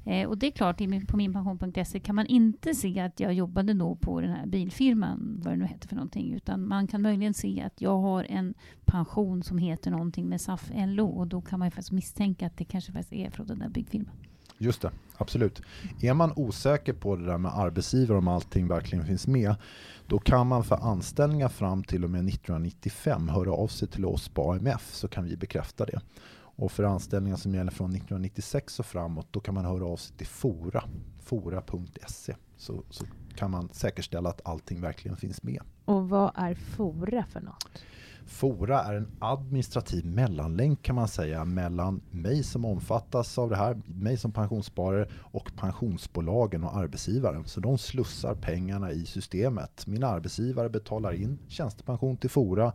Eh, 0.04 0.28
och 0.28 0.38
det 0.38 0.46
är 0.46 0.50
klart, 0.50 0.78
på 1.08 1.16
minpension.se 1.16 2.00
kan 2.00 2.14
man 2.14 2.26
inte 2.26 2.74
se 2.74 3.00
att 3.00 3.20
jag 3.20 3.34
jobbade 3.34 3.74
då 3.74 3.94
på 3.94 4.20
den 4.20 4.30
här 4.30 4.46
bilfirman, 4.46 5.40
vad 5.42 5.52
det 5.52 5.56
nu 5.56 5.66
heter 5.66 5.88
för 5.88 5.96
någonting, 5.96 6.32
utan 6.34 6.68
man 6.68 6.86
kan 6.86 7.02
möjligen 7.02 7.34
se 7.34 7.62
att 7.62 7.80
jag 7.80 7.98
har 7.98 8.24
en 8.24 8.54
pension 8.84 9.42
som 9.42 9.58
heter 9.58 9.90
någonting 9.90 10.28
med 10.28 10.40
SAF 10.40 10.70
LO 10.74 11.06
och 11.06 11.26
då 11.26 11.40
kan 11.40 11.58
man 11.58 11.66
ju 11.66 11.70
faktiskt 11.70 11.92
misstänka 11.92 12.46
att 12.46 12.56
det 12.56 12.64
kanske 12.64 12.92
faktiskt 12.92 13.12
är 13.12 13.30
från 13.30 13.46
den 13.46 13.58
där 13.58 13.68
byggfirman. 13.68 14.14
Just 14.58 14.82
det, 14.82 14.90
absolut. 15.16 15.62
Är 16.00 16.14
man 16.14 16.32
osäker 16.36 16.92
på 16.92 17.16
det 17.16 17.26
där 17.26 17.38
med 17.38 17.58
arbetsgivare 17.58 18.18
om 18.18 18.28
allting 18.28 18.68
verkligen 18.68 19.06
finns 19.06 19.26
med, 19.26 19.54
då 20.06 20.18
kan 20.18 20.46
man 20.46 20.64
för 20.64 20.76
anställningar 20.76 21.48
fram 21.48 21.84
till 21.84 22.04
och 22.04 22.10
med 22.10 22.28
1995 22.28 23.28
höra 23.28 23.52
av 23.52 23.68
sig 23.68 23.88
till 23.88 24.04
oss 24.04 24.28
på 24.28 24.52
AMF 24.52 24.94
så 24.94 25.08
kan 25.08 25.24
vi 25.24 25.36
bekräfta 25.36 25.86
det. 25.86 26.00
Och 26.60 26.72
för 26.72 26.82
anställningar 26.82 27.36
som 27.36 27.54
gäller 27.54 27.70
från 27.70 27.90
1996 27.90 28.80
och 28.80 28.86
framåt, 28.86 29.26
då 29.30 29.40
kan 29.40 29.54
man 29.54 29.64
höra 29.64 29.84
av 29.86 29.96
sig 29.96 30.16
till 30.16 30.26
Fora, 30.26 30.84
fora.se. 31.22 32.34
Så, 32.56 32.82
så 32.90 33.04
kan 33.36 33.50
man 33.50 33.68
säkerställa 33.72 34.28
att 34.28 34.40
allting 34.44 34.80
verkligen 34.80 35.16
finns 35.16 35.42
med. 35.42 35.62
Och 35.84 36.08
vad 36.08 36.32
är 36.34 36.54
Fora 36.54 37.24
för 37.24 37.40
något? 37.40 37.82
Fora 38.28 38.80
är 38.80 38.94
en 38.94 39.08
administrativ 39.18 40.06
mellanlänk 40.06 40.82
kan 40.82 40.94
man 40.94 41.08
säga 41.08 41.44
mellan 41.44 42.00
mig 42.10 42.42
som 42.42 42.64
omfattas 42.64 43.38
av 43.38 43.50
det 43.50 43.56
här, 43.56 43.80
mig 43.86 44.16
som 44.16 44.32
pensionssparare 44.32 45.08
och 45.12 45.50
pensionsbolagen 45.56 46.64
och 46.64 46.76
arbetsgivaren. 46.76 47.44
Så 47.44 47.60
de 47.60 47.78
slussar 47.78 48.34
pengarna 48.34 48.92
i 48.92 49.06
systemet. 49.06 49.86
Min 49.86 50.04
arbetsgivare 50.04 50.68
betalar 50.68 51.12
in 51.12 51.38
tjänstepension 51.48 52.16
till 52.16 52.30
Fora 52.30 52.72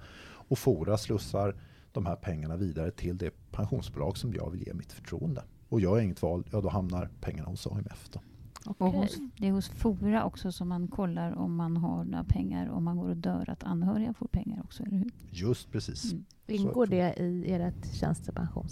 och 0.48 0.60
Fora 0.60 0.98
slussar 0.98 1.56
de 1.92 2.06
här 2.06 2.16
pengarna 2.16 2.58
vidare 2.58 2.92
till 2.92 3.18
det 3.18 3.52
pensionsbolag 3.52 4.18
som 4.18 4.34
jag 4.34 4.50
vill 4.50 4.68
ge 4.68 4.74
mitt 4.74 4.92
förtroende. 4.92 5.44
Och 5.70 5.82
gör 5.82 5.96
jag 5.96 6.04
inget 6.04 6.22
val, 6.22 6.44
ja 6.52 6.62
då 6.62 6.70
hamnar 6.70 7.10
pengarna 7.22 7.50
hos 7.50 7.68
AMF. 7.68 8.10
Då. 8.14 8.20
Och 8.66 8.92
hos, 8.92 9.18
det 9.38 9.48
är 9.48 9.52
hos 9.52 9.70
Fora 9.70 10.26
också 10.26 10.52
som 10.52 10.68
man 10.68 10.88
kollar 10.88 11.32
om 11.32 11.56
man 11.56 11.78
har 11.78 12.04
några 12.04 12.24
pengar, 12.24 12.70
om 12.70 12.84
man 12.84 12.98
går 12.98 13.10
och 13.10 13.18
dör, 13.18 13.50
att 13.50 13.64
anhöriga 13.64 14.14
får 14.14 14.28
pengar 14.28 14.62
också, 14.64 14.84
eller 14.84 14.98
hur? 14.98 15.12
Just 15.32 15.72
precis. 15.72 16.12
Mm. 16.12 16.26
Ingår 16.48 16.88
det 16.88 17.16
i 17.20 17.52
ert 17.52 17.94
tjänstepension, 17.94 18.68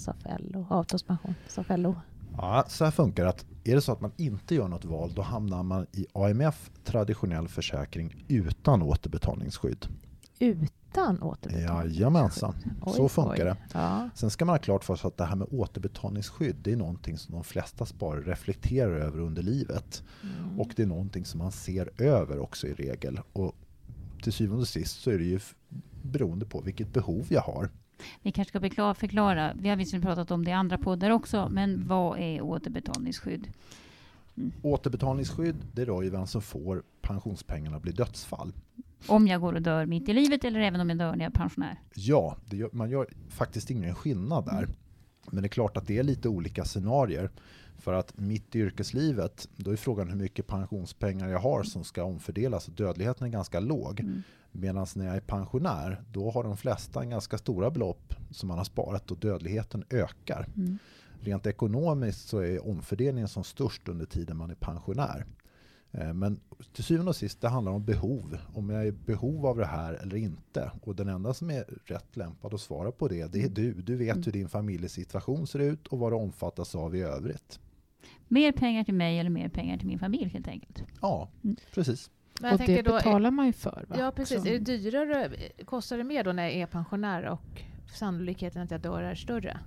avtalspension, 0.70 1.36
SAF-LO? 1.48 1.96
Ja, 2.38 2.66
så 2.68 2.84
här 2.84 2.92
funkar 2.92 3.24
det. 3.24 3.30
att 3.30 3.46
Är 3.64 3.76
det 3.76 3.82
så 3.82 3.92
att 3.92 4.02
man 4.02 4.12
inte 4.18 4.56
gör 4.56 4.68
något 4.68 4.86
val, 4.86 5.12
då 5.16 5.22
hamnar 5.22 5.64
man 5.64 5.86
i 5.92 6.06
AMF 6.14 6.72
traditionell 6.84 7.48
försäkring 7.48 8.26
utan 8.28 8.82
återbetalningsskydd. 8.82 9.88
Utan 10.92 11.22
återbetalningsskydd? 11.22 11.96
Jajamensan, 11.96 12.56
så 12.86 13.10
funkar 13.10 13.32
oj. 13.32 13.46
det. 13.46 13.58
Ja. 13.74 14.10
Sen 14.16 14.30
ska 14.30 14.46
man 14.46 14.54
ha 14.54 14.60
klart 14.60 14.84
för 14.84 14.96
sig 14.96 15.08
att 15.08 15.18
det 15.18 15.26
här 15.26 15.36
med 15.36 15.48
återbetalningsskydd, 15.52 16.56
det 16.62 16.72
är 16.72 16.76
någonting 16.78 17.18
som 17.18 17.36
de 17.36 17.44
flesta 17.44 17.86
sparare 17.86 18.22
reflekterar 18.22 18.96
över 18.96 19.20
under 19.20 19.44
livet. 19.44 20.04
Mm. 20.24 20.60
Och 20.60 20.70
det 20.76 20.84
är 20.84 20.88
någonting 20.88 21.26
som 21.26 21.38
man 21.38 21.52
ser 21.52 22.02
över 22.02 22.40
också 22.40 22.68
i 22.68 22.74
regel. 22.74 23.20
Och 23.34 23.56
till 24.24 24.34
syvende 24.34 24.62
och 24.62 24.68
sist 24.68 25.02
så 25.02 25.12
är 25.12 25.18
det 25.18 25.24
ju 25.24 25.40
beroende 26.02 26.46
på 26.46 26.62
vilket 26.62 26.94
behov 26.94 27.26
jag 27.30 27.42
har. 27.42 27.70
Vi 28.22 28.32
kanske 28.32 28.50
ska 28.50 28.60
förklara, 28.60 28.94
förklara, 28.94 29.54
vi 29.60 29.70
har 29.70 29.76
visserligen 29.76 30.06
pratat 30.06 30.32
om 30.32 30.46
det 30.46 30.52
i 30.52 30.54
andra 30.54 30.78
poddar 30.78 31.10
också, 31.10 31.50
men 31.52 31.88
vad 31.88 32.20
är 32.20 32.42
återbetalningsskydd? 32.42 33.48
Återbetalningsskydd, 34.62 35.56
det 35.74 35.86
rör 35.86 36.02
ju 36.02 36.10
vem 36.10 36.28
som 36.28 36.42
får 36.42 36.84
pensionspengarna 37.12 37.80
blir 37.80 37.94
dödsfall. 37.94 38.54
Om 39.08 39.28
jag 39.28 39.42
går 39.42 39.54
och 39.54 39.62
dör 39.62 39.86
mitt 39.86 40.10
i 40.10 40.14
livet 40.14 40.44
eller 40.44 40.60
även 40.60 40.82
om 40.82 40.90
jag 40.90 40.98
dör 40.98 41.16
när 41.16 41.26
jag 41.26 41.32
är 41.32 41.40
pensionär? 41.40 41.80
Ja, 41.96 42.38
det 42.50 42.58
gör, 42.58 42.70
man 42.74 42.90
gör 42.90 43.08
faktiskt 43.30 43.72
ingen 43.72 43.96
skillnad 43.96 44.46
där. 44.46 44.68
Men 45.32 45.44
det 45.44 45.48
är 45.48 45.50
klart 45.50 45.78
att 45.78 45.88
det 45.88 45.98
är 45.98 46.04
lite 46.04 46.30
olika 46.30 46.66
scenarier. 46.66 47.30
För 47.80 47.94
att 47.94 48.18
mitt 48.18 48.56
i 48.56 48.60
yrkeslivet, 48.60 49.50
då 49.56 49.72
är 49.72 49.76
frågan 49.76 50.10
hur 50.10 50.16
mycket 50.16 50.48
pensionspengar 50.48 51.30
jag 51.30 51.40
har 51.40 51.64
som 51.64 51.84
ska 51.84 52.04
omfördelas. 52.04 52.66
Dödligheten 52.66 53.28
är 53.28 53.32
ganska 53.32 53.60
låg. 53.60 54.00
Mm. 54.00 54.24
Medan 54.52 54.88
när 54.96 55.06
jag 55.06 55.16
är 55.16 55.22
pensionär, 55.22 56.02
då 56.12 56.32
har 56.32 56.44
de 56.44 56.58
flesta 56.58 57.02
en 57.02 57.10
ganska 57.10 57.38
stora 57.38 57.72
belopp 57.72 58.14
som 58.32 58.48
man 58.48 58.58
har 58.58 58.66
sparat 58.66 59.12
och 59.12 59.18
dödligheten 59.18 59.84
ökar. 59.90 60.48
Mm. 60.56 60.78
Rent 61.20 61.48
ekonomiskt 61.48 62.30
så 62.30 62.40
är 62.40 62.68
omfördelningen 62.68 63.28
som 63.28 63.44
störst 63.44 63.90
under 63.90 64.06
tiden 64.06 64.38
man 64.38 64.52
är 64.52 64.56
pensionär. 64.56 65.26
Eh, 65.92 66.14
Men 66.14 66.40
till 66.74 66.84
syvende 66.84 67.10
och 67.10 67.16
sist, 67.16 67.42
det 67.42 67.50
handlar 67.50 67.72
om 67.72 67.86
behov. 67.86 68.38
Om 68.54 68.70
jag 68.70 68.82
är 68.82 68.86
i 68.86 68.92
behov 68.92 69.46
av 69.46 69.58
det 69.58 69.66
här 69.66 69.94
eller 69.94 70.16
inte. 70.16 70.72
Och 70.82 70.96
den 70.96 71.08
enda 71.08 71.34
som 71.34 71.50
är 71.52 71.64
rätt 71.86 72.18
lämpad 72.18 72.54
att 72.54 72.62
svara 72.62 72.92
på 72.92 73.08
det, 73.08 73.32
det 73.34 73.44
är 73.44 73.50
du. 73.50 73.74
Du 73.74 73.96
vet 73.96 74.12
Mm. 74.16 74.24
hur 74.26 74.32
din 74.32 74.50
familjesituation 74.50 75.48
ser 75.48 75.60
ut 75.60 75.88
och 75.88 76.00
vad 76.00 76.12
det 76.12 76.16
omfattas 76.16 76.76
av 76.76 76.96
i 76.96 77.02
övrigt. 77.02 77.60
Mer 78.28 78.52
pengar 78.52 78.84
till 78.84 78.94
mig 78.94 79.20
eller 79.20 79.30
mer 79.30 79.50
pengar 79.50 79.78
till 79.78 79.88
min 79.88 80.00
familj 80.00 80.30
helt 80.30 80.48
enkelt. 80.48 80.84
Ja, 81.02 81.30
Mm. 81.44 81.56
precis. 81.74 82.12
Men 82.42 82.54
och 82.54 82.60
det 82.66 82.82
då, 82.82 82.92
betalar 82.94 83.32
man 83.32 83.46
ju 83.46 83.54
för. 83.54 83.86
Va? 83.90 83.96
Ja, 84.00 84.12
precis. 84.12 84.42
Så- 84.42 84.48
Är 84.48 84.60
det 84.60 84.78
dyrare, 84.78 85.32
kostar 85.66 85.98
det 85.98 86.04
mer 86.04 86.24
då 86.24 86.32
när 86.32 86.44
jag 86.44 86.54
är 86.54 86.66
pensionär 86.66 87.24
och 87.26 87.62
sannolikheten 87.96 88.62
att 88.62 88.72
jag 88.72 88.82
dör 88.82 89.02
är 89.04 89.16
större? 89.16 89.60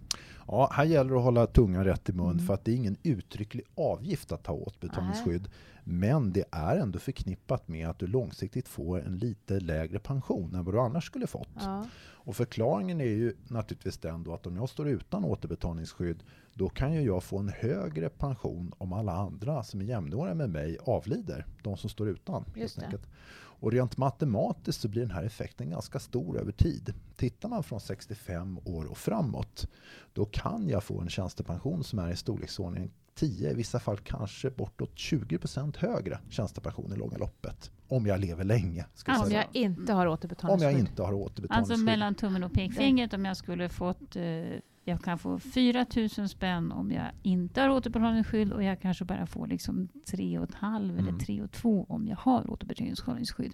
Ja, 0.47 0.69
här 0.73 0.85
gäller 0.85 1.11
det 1.11 1.17
att 1.19 1.25
hålla 1.25 1.47
tungan 1.47 1.85
rätt 1.85 2.09
i 2.09 2.13
mun 2.13 2.31
Mm. 2.31 2.47
för 2.47 2.55
att 2.55 2.65
det 2.65 2.73
är 2.73 2.77
ingen 2.77 2.97
uttrycklig 3.03 3.65
avgift 3.75 4.33
att 4.33 4.43
ta 4.43 4.53
återbetalningsskydd. 4.53 5.49
Men 5.85 6.33
det 6.33 6.45
är 6.51 6.77
ändå 6.77 6.99
förknippat 6.99 7.69
med 7.69 7.89
att 7.89 7.99
du 7.99 8.07
långsiktigt 8.07 8.69
får 8.69 9.01
en 9.07 9.19
lite 9.19 9.61
lägre 9.61 9.99
pension 9.99 10.55
än 10.55 10.65
vad 10.65 10.75
du 10.75 10.81
annars 10.81 11.07
skulle 11.07 11.27
fått. 11.27 11.49
Ja. 11.61 11.87
Och 12.27 12.37
förklaringen 12.37 13.01
är 13.01 13.05
ju 13.05 13.35
naturligtvis 13.49 13.99
den 13.99 14.23
då 14.25 14.35
att 14.35 14.47
om 14.47 14.57
jag 14.57 14.69
står 14.69 14.89
utan 14.89 15.25
återbetalningsskydd 15.25 16.23
då 16.55 16.69
kan 16.69 16.93
ju 16.93 17.01
jag 17.03 17.23
få 17.25 17.39
en 17.39 17.49
högre 17.49 18.09
pension 18.09 18.73
om 18.79 18.93
alla 18.93 19.13
andra 19.13 19.63
som 19.63 19.81
är 19.81 19.85
jämnåriga 19.85 20.35
med 20.35 20.51
mig 20.51 20.79
avlider. 20.85 21.47
De 21.63 21.77
som 21.77 21.91
står 21.91 22.09
utan. 22.09 22.45
Just 22.57 22.81
helt 22.83 22.93
det. 23.03 23.09
Och 23.61 23.73
rent 23.73 23.97
matematiskt 23.97 24.81
så 24.81 24.89
blir 24.89 25.03
den 25.03 25.11
här 25.11 25.25
effekten 25.25 25.71
ganska 25.71 25.99
stor 25.99 26.41
över 26.41 26.53
tid. 26.53 26.95
Tittar 27.17 27.49
man 27.49 27.63
från 27.63 27.81
65 27.81 28.59
år 28.65 28.85
och 28.85 28.99
framåt 28.99 29.69
då 30.13 30.25
kan 30.25 30.69
jag 30.69 30.85
få 30.85 31.01
en 31.01 31.09
tjänstepension 31.09 31.85
som 31.85 31.99
är 31.99 32.11
i 32.11 32.17
storleksordningen 32.17 32.91
10, 33.15 33.51
i 33.51 33.55
vissa 33.55 33.81
fall 33.81 33.99
kanske 33.99 34.51
bortåt 34.51 34.95
20% 34.95 35.79
högre 35.79 36.19
tjänstepension 36.31 36.93
i 36.93 36.97
långa 36.97 37.19
loppet. 37.19 37.71
Om 37.89 38.07
jag 38.07 38.21
lever 38.21 38.45
länge. 38.45 38.87
Alltså, 39.05 39.27
Om 39.27 39.33
jag 39.33 39.47
inte 39.53 39.93
har 39.93 40.07
Om 40.07 40.13
återbetalningsskydd? 40.13 40.73
jag 40.73 40.81
inte 40.81 41.03
har 41.03 41.13
återbetalningsskydd. 41.13 41.73
Alltså 41.73 41.85
mellan 41.85 42.15
tummen 42.15 42.45
och 42.45 42.53
pekfingret 42.53 43.15
om 43.15 43.25
jag 43.25 43.37
skulle 43.37 43.69
fått 43.69 44.17
eh, 44.17 44.23
jag 44.85 45.03
kan 45.03 45.19
få 45.19 45.39
4 45.39 45.87
000 46.19 46.29
spänn 46.29 46.73
om 46.73 46.91
jag 46.93 47.05
inte 47.23 47.61
har 47.61 47.69
återbetalningsskydd 47.71 48.53
och 48.53 48.63
jag 48.63 48.81
kanske 48.81 49.05
bara 49.05 49.27
får 49.27 49.47
liksom 49.47 49.89
3,5 50.13 50.77
eller 50.77 50.99
Mm. 50.99 51.19
3,2 51.19 51.87
om 51.89 52.07
jag 52.09 52.17
har 52.17 52.51
återbetalningsskydd. 52.51 53.53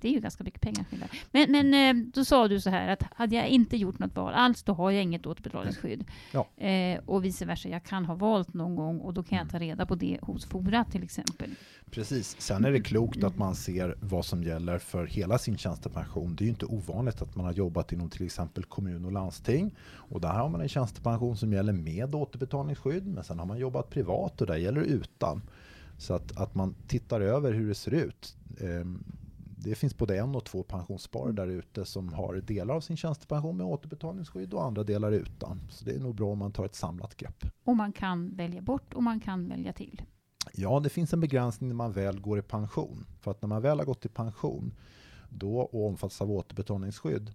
Det 0.00 0.08
är 0.08 0.12
ju 0.12 0.20
ganska 0.20 0.44
mycket 0.44 0.60
pengar. 0.60 0.84
Men, 1.32 1.52
men 1.52 1.74
eh, 1.98 2.04
då 2.14 2.24
sa 2.24 2.48
du 2.48 2.60
så 2.60 2.70
här 2.70 2.88
att 2.88 3.02
hade 3.14 3.36
jag 3.36 3.48
inte 3.48 3.76
gjort 3.76 3.98
något 3.98 4.16
val 4.16 4.34
alls 4.34 4.62
då 4.62 4.72
har 4.72 4.90
jag 4.90 5.02
inget 5.02 5.26
återbetalningsskydd. 5.26 6.04
Ja. 6.32 6.64
Eh, 6.66 7.00
och 7.06 7.24
vice 7.24 7.44
versa, 7.44 7.68
jag 7.68 7.84
kan 7.84 8.04
ha 8.04 8.14
valt 8.14 8.54
någon 8.54 8.76
gång 8.76 9.00
och 9.00 9.14
då 9.14 9.22
kan 9.22 9.36
jag 9.36 9.42
Mm. 9.42 9.50
ta 9.52 9.58
reda 9.58 9.86
på 9.86 9.94
det 9.94 10.18
hos 10.22 10.44
Fora 10.46 10.84
till 10.84 11.02
exempel. 11.02 11.50
Precis. 11.90 12.36
Sen 12.40 12.64
är 12.64 12.72
det 12.72 12.80
klokt 12.80 13.24
att 13.24 13.38
man 13.38 13.54
ser 13.54 13.96
vad 14.00 14.24
som 14.24 14.42
gäller 14.42 14.78
för 14.78 15.06
hela 15.06 15.38
sin 15.38 15.58
tjänstepension. 15.58 16.36
Det 16.36 16.42
är 16.42 16.46
ju 16.46 16.50
inte 16.50 16.66
ovanligt 16.66 17.22
att 17.22 17.36
man 17.36 17.44
har 17.46 17.52
jobbat 17.52 17.92
inom 17.92 18.10
till 18.10 18.24
exempel 18.26 18.64
kommun 18.64 19.04
och 19.04 19.12
landsting. 19.12 19.74
Och 19.94 20.20
där 20.20 20.32
har 20.32 20.48
man 20.48 20.60
en 20.66 20.70
tjänstepension 20.70 21.36
som 21.36 21.52
gäller 21.52 21.72
med 21.72 22.14
återbetalningsskydd. 22.14 23.06
Men 23.06 23.24
sen 23.24 23.38
har 23.38 23.46
man 23.46 23.58
jobbat 23.58 23.90
privat 23.90 24.40
och 24.40 24.46
där 24.46 24.56
gäller 24.56 24.80
det 24.80 24.86
utan. 24.86 25.42
Så 25.98 26.14
att, 26.14 26.36
att 26.36 26.54
man 26.54 26.74
tittar 26.86 27.20
över 27.20 27.52
hur 27.52 27.68
det 27.68 27.74
ser 27.74 27.94
ut. 27.94 28.36
Ehm, 28.60 29.04
Det 29.58 29.74
finns 29.74 29.96
både 29.96 30.18
en 30.18 30.34
och 30.36 30.44
två 30.44 30.62
pensionssparare 30.62 31.32
där 31.32 31.46
ute 31.46 31.84
som 31.84 32.12
har 32.12 32.34
delar 32.34 32.74
av 32.74 32.80
sin 32.80 32.96
tjänstepension 32.96 33.56
med 33.56 33.66
återbetalningsskydd 33.66 34.54
och 34.54 34.64
andra 34.64 34.84
delar 34.84 35.12
utan. 35.12 35.60
Så 35.70 35.84
det 35.84 35.92
är 35.92 36.00
nog 36.00 36.14
bra 36.14 36.32
om 36.32 36.38
man 36.38 36.52
tar 36.52 36.64
ett 36.64 36.74
samlat 36.74 37.16
grepp. 37.16 37.44
Och 37.64 37.76
man 37.76 37.92
kan 37.92 38.36
välja 38.36 38.62
bort 38.62 38.94
och 38.94 39.02
man 39.02 39.20
kan 39.20 39.48
välja 39.48 39.72
till. 39.72 40.02
Ja, 40.54 40.80
det 40.80 40.88
finns 40.88 41.12
en 41.12 41.20
begränsning 41.20 41.68
när 41.68 41.74
man 41.76 41.92
väl 41.92 42.20
går 42.20 42.38
i 42.38 42.42
pension. 42.42 43.06
För 43.20 43.30
att 43.30 43.42
när 43.42 43.48
man 43.48 43.62
väl 43.62 43.78
har 43.78 43.86
gått 43.86 44.04
i 44.04 44.08
pension 44.08 44.72
då, 45.28 45.58
och 45.60 45.86
omfattas 45.86 46.20
av 46.20 46.30
återbetalningsskydd, 46.30 47.32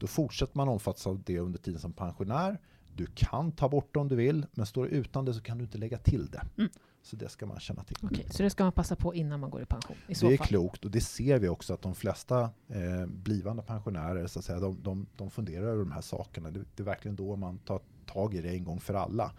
då 0.00 0.06
fortsätter 0.06 0.56
man 0.56 0.68
omfattas 0.68 1.06
av 1.06 1.22
det 1.26 1.38
under 1.38 1.58
tiden 1.58 1.80
som 1.80 1.92
pensionär. 1.92 2.58
Du 2.96 3.06
kan 3.06 3.52
ta 3.52 3.68
bort 3.68 3.94
det 3.94 4.00
om 4.00 4.08
du 4.08 4.16
vill, 4.16 4.46
men 4.52 4.66
står 4.66 4.84
du 4.84 4.90
utan 4.90 5.24
det 5.24 5.34
så 5.34 5.40
kan 5.40 5.58
du 5.58 5.64
inte 5.64 5.78
lägga 5.78 5.98
till 5.98 6.30
det. 6.30 6.42
Mm. 6.58 6.70
Så 7.02 7.16
det 7.16 7.28
ska 7.28 7.46
man 7.46 7.60
känna 7.60 7.84
till. 7.84 7.96
Okej, 8.02 8.26
så 8.30 8.42
det 8.42 8.50
ska 8.50 8.64
man 8.64 8.72
passa 8.72 8.96
på 8.96 9.14
innan 9.14 9.40
man 9.40 9.50
går 9.50 9.62
i 9.62 9.64
pension? 9.64 9.96
I 10.08 10.12
Det 10.14 10.26
är 10.32 10.36
fall. 10.36 10.46
klokt 10.46 10.84
och 10.84 10.90
det 10.90 11.00
ser 11.00 11.38
vi 11.38 11.48
också 11.48 11.74
att 11.74 11.82
de 11.82 11.94
flesta 11.94 12.40
eh, 12.68 13.06
blivande 13.06 13.62
pensionärer 13.62 14.26
så 14.26 14.38
att 14.38 14.44
säga, 14.44 14.60
de, 14.60 14.78
de, 14.82 15.06
de 15.16 15.30
funderar 15.30 15.66
över 15.66 15.78
de 15.84 15.92
här 15.92 16.00
sakerna. 16.00 16.50
Det, 16.50 16.60
det 16.76 16.82
är 16.82 16.84
verkligen 16.84 17.16
då 17.16 17.36
man 17.36 17.58
tar 17.58 17.80
tag 18.06 18.34
i 18.34 18.40
det 18.40 18.48
en 18.48 18.64
gång 18.64 18.80
för 18.80 18.94
alla. 18.94 19.32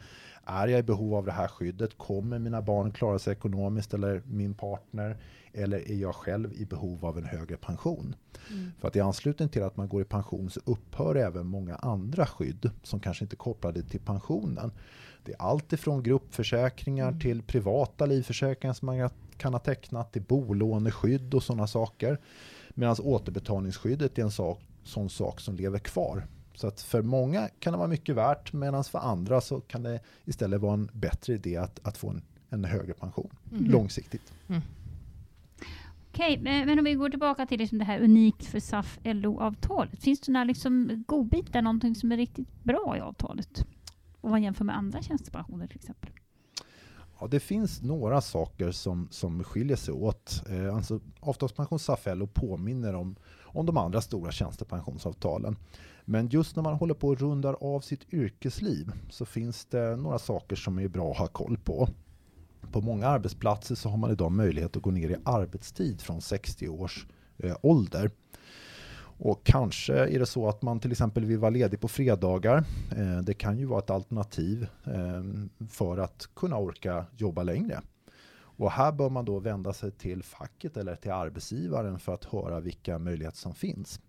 Är 0.45 0.67
jag 0.67 0.79
i 0.79 0.83
behov 0.83 1.15
av 1.15 1.25
det 1.25 1.31
här 1.31 1.47
skyddet? 1.47 1.97
Kommer 1.97 2.39
mina 2.39 2.61
barn 2.61 2.91
klara 2.91 3.19
sig 3.19 3.33
ekonomiskt 3.33 3.93
eller 3.93 4.21
min 4.25 4.53
partner? 4.53 5.17
Eller 5.53 5.91
är 5.91 5.95
jag 5.95 6.15
själv 6.15 6.53
i 6.53 6.65
behov 6.65 7.05
av 7.05 7.17
en 7.17 7.25
högre 7.25 7.57
pension? 7.57 8.15
Mm. 8.49 8.71
För 8.79 8.87
att 8.87 8.95
i 8.95 8.99
anslutning 8.99 9.49
till 9.49 9.63
att 9.63 9.77
man 9.77 9.89
går 9.89 10.01
i 10.01 10.05
pension 10.05 10.49
så 10.49 10.59
upphör 10.65 11.15
även 11.15 11.47
många 11.47 11.75
andra 11.75 12.25
skydd 12.25 12.71
som 12.83 12.99
kanske 12.99 13.25
inte 13.25 13.33
är 13.33 13.37
kopplade 13.37 13.83
till 13.83 13.99
pensionen. 13.99 14.71
Det 15.25 15.31
är 15.33 15.41
allt 15.41 15.73
ifrån 15.73 16.03
gruppförsäkringar 16.03 17.07
Mm. 17.07 17.19
till 17.19 17.41
privata 17.43 18.05
livförsäkringar 18.05 18.73
som 18.73 18.85
man 18.85 19.09
kan 19.37 19.53
ha 19.53 19.59
tecknat, 19.59 20.13
till 20.13 20.21
bolåneskydd 20.21 21.33
och 21.33 21.43
sådana 21.43 21.67
saker. 21.67 22.19
Medan 22.69 22.95
återbetalningsskyddet 23.03 24.17
är 24.17 24.21
en 24.23 24.31
sak, 24.31 24.61
sån 24.83 25.09
sak 25.09 25.39
som 25.39 25.55
lever 25.55 25.79
kvar. 25.79 26.27
Så 26.53 26.67
att 26.67 26.81
för 26.81 27.01
många 27.01 27.49
kan 27.59 27.73
det 27.73 27.77
vara 27.77 27.87
mycket 27.87 28.15
värt 28.15 28.53
medan 28.53 28.83
för 28.83 28.99
andra 28.99 29.41
så 29.41 29.59
kan 29.61 29.83
det 29.83 29.99
istället 30.25 30.61
vara 30.61 30.73
en 30.73 30.89
bättre 30.93 31.33
idé 31.33 31.57
att, 31.57 31.79
att 31.83 31.97
få 31.97 32.09
en, 32.09 32.21
en 32.49 32.65
högre 32.65 32.93
pension 32.93 33.29
Mm. 33.51 33.71
långsiktigt. 33.71 34.33
Okej, 36.13 36.37
men 36.37 36.65
men 36.65 36.79
om 36.79 36.85
vi 36.85 36.93
går 36.93 37.09
tillbaka 37.09 37.45
till 37.45 37.59
liksom 37.59 37.77
det 37.77 37.85
här 37.85 37.99
unikt 37.99 38.45
för 38.45 38.59
SAF-LO-avtalet. 38.59 40.03
Finns 40.03 40.19
det 40.19 40.31
några 40.31 40.43
liksom 40.43 41.03
godbitar, 41.07 41.61
någonting 41.61 41.95
som 41.95 42.11
är 42.11 42.17
riktigt 42.17 42.63
bra 42.63 42.97
i 42.97 42.99
avtalet? 42.99 43.65
Om 44.21 44.31
man 44.31 44.43
jämför 44.43 44.65
med 44.65 44.77
andra 44.77 45.01
tjänstepensioner 45.01 45.67
till 45.67 45.77
exempel. 45.77 46.11
Ja, 47.19 47.27
det 47.27 47.39
finns 47.39 47.81
några 47.81 48.21
saker 48.21 48.71
som, 48.71 49.07
som 49.11 49.43
skiljer 49.43 49.77
sig 49.77 49.93
åt. 49.93 50.43
Eh, 50.49 50.75
alltså, 50.75 50.99
avtalspension 51.19 51.79
SAF-LO 51.79 52.27
påminner 52.27 52.95
om, 52.95 53.15
om 53.43 53.65
de 53.65 53.77
andra 53.77 54.01
stora 54.01 54.31
tjänstepensionsavtalen. 54.31 55.57
Men 56.05 56.27
just 56.27 56.55
när 56.55 56.63
man 56.63 56.73
håller 56.73 56.93
på 56.93 57.07
och 57.07 57.19
rundar 57.19 57.53
av 57.61 57.79
sitt 57.79 58.13
yrkesliv 58.13 58.91
så 59.09 59.25
finns 59.25 59.65
det 59.65 59.95
några 59.95 60.19
saker 60.19 60.55
som 60.55 60.79
är 60.79 60.87
bra 60.87 61.11
att 61.11 61.17
ha 61.17 61.27
koll 61.27 61.57
på. 61.57 61.89
På 62.71 62.81
många 62.81 63.07
arbetsplatser 63.07 63.75
så 63.75 63.89
har 63.89 63.97
man 63.97 64.11
idag 64.11 64.31
möjlighet 64.31 64.77
att 64.77 64.83
gå 64.83 64.91
ner 64.91 65.09
i 65.09 65.15
arbetstid 65.23 66.01
från 66.01 66.21
60 66.21 66.67
års 66.67 67.07
eh, 67.37 67.55
ålder. 67.61 68.11
Och 69.23 69.43
kanske 69.43 69.93
är 69.93 70.19
det 70.19 70.25
så 70.25 70.49
att 70.49 70.61
man 70.61 70.79
till 70.79 70.91
exempel 70.91 71.25
vill 71.25 71.37
vara 71.37 71.49
ledig 71.49 71.79
på 71.79 71.87
fredagar. 71.87 72.63
Eh, 72.97 73.17
det 73.17 73.33
kan 73.33 73.57
ju 73.57 73.65
vara 73.65 73.79
ett 73.79 73.89
alternativ 73.89 74.67
eh, 74.83 75.23
för 75.69 75.97
att 75.97 76.29
kunna 76.35 76.57
orka 76.57 77.05
jobba 77.17 77.43
längre. 77.43 77.81
Och 78.33 78.71
här 78.71 78.91
bör 78.91 79.09
man 79.09 79.25
då 79.25 79.39
vända 79.39 79.73
sig 79.73 79.91
till 79.91 80.23
facket 80.23 80.77
eller 80.77 80.95
till 80.95 81.11
arbetsgivaren 81.11 81.99
för 81.99 82.13
att 82.13 82.25
höra 82.25 82.59
vilka 82.59 82.99
möjligheter 82.99 83.37
som 83.37 83.53
finns. 83.53 83.99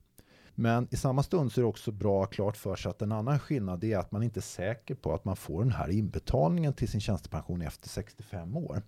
Men 0.55 0.89
i 0.91 0.97
samma 0.97 1.23
stund 1.23 1.53
så 1.53 1.61
är 1.61 1.63
det 1.63 1.69
också 1.69 1.93
bra 1.93 2.27
klart 2.27 2.57
för 2.57 2.77
sig 2.77 2.91
att 2.91 3.03
en 3.03 3.13
annan 3.13 3.39
skillnad 3.39 3.85
är 3.85 3.99
att 3.99 4.13
man 4.13 4.23
inte 4.23 4.41
är 4.41 4.43
säker 4.43 4.95
på 4.95 5.15
att 5.15 5.25
man 5.25 5.37
får 5.37 5.63
den 5.63 5.73
här 5.73 5.91
inbetalningen 5.91 6.73
till 6.73 6.89
sin 6.89 7.01
tjänstepension 7.01 7.63
efter 7.63 7.89
65 7.89 8.57
år. 8.57 8.83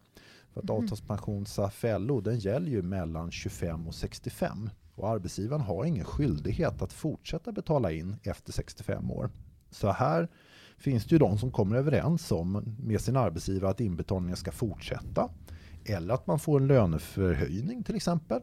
För 0.53 0.61
att 0.61 0.71
mm. 0.71 0.83
avtalspension 0.83 1.47
SAF-LO 1.47 2.21
den 2.21 2.39
gäller 2.39 2.71
ju 2.71 2.83
mellan 2.83 3.31
25 3.31 3.89
och 3.89 3.95
65 3.95 4.71
och 4.95 5.09
arbetsgivaren 5.09 5.63
har 5.63 5.85
ingen 5.85 6.05
skyldighet 6.05 6.83
att 6.83 6.93
fortsätta 6.93 7.53
betala 7.53 7.93
in 7.93 8.17
efter 8.23 8.53
65 8.53 9.11
år. 9.11 9.31
Så 9.71 9.93
här 9.93 10.29
finns 10.79 11.05
det 11.05 11.13
ju 11.13 11.19
de 11.19 11.39
som 11.39 11.51
kommer 11.51 11.77
överens 11.77 12.33
om 12.33 12.77
med 12.79 13.01
sin 13.01 13.17
arbetsgivare 13.17 13.71
att 13.71 13.81
inbetalningen 13.81 14.37
ska 14.37 14.53
fortsätta. 14.53 15.31
Eller 15.85 16.15
att 16.15 16.27
man 16.27 16.39
får 16.39 16.61
en 16.61 16.67
löneförhöjning 16.67 17.83
till 17.83 17.97
exempel. 17.97 18.41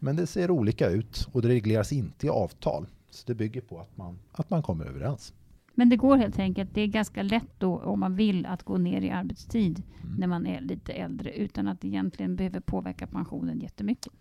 Men 0.00 0.16
det 0.16 0.26
ser 0.26 0.50
olika 0.50 0.88
ut 0.88 1.28
och 1.32 1.42
det 1.42 1.48
regleras 1.48 1.92
inte 1.92 2.26
i 2.26 2.30
avtal. 2.30 2.86
Så 3.10 3.24
det 3.26 3.34
bygger 3.34 3.60
på 3.60 3.80
att 3.80 3.96
man, 3.96 4.18
att 4.32 4.50
man 4.50 4.62
kommer 4.62 4.84
överens. 4.84 5.32
Men 5.74 5.88
det 5.88 5.96
går 5.96 6.16
helt 6.16 6.38
enkelt. 6.38 6.70
Det 6.74 6.80
är 6.80 6.86
ganska 6.86 7.22
lätt 7.22 7.50
då 7.58 7.78
om 7.78 8.00
man 8.00 8.16
vill 8.16 8.46
att 8.46 8.62
gå 8.62 8.78
ner 8.78 9.00
i 9.00 9.10
arbetstid 9.10 9.82
mm. 10.02 10.16
när 10.16 10.26
man 10.26 10.46
är 10.46 10.60
lite 10.60 10.92
äldre 10.92 11.32
utan 11.32 11.68
att 11.68 11.80
det 11.80 11.88
egentligen 11.88 12.36
behöver 12.36 12.60
påverka 12.60 13.06
pensionen 13.06 13.60
jättemycket. 13.60 14.12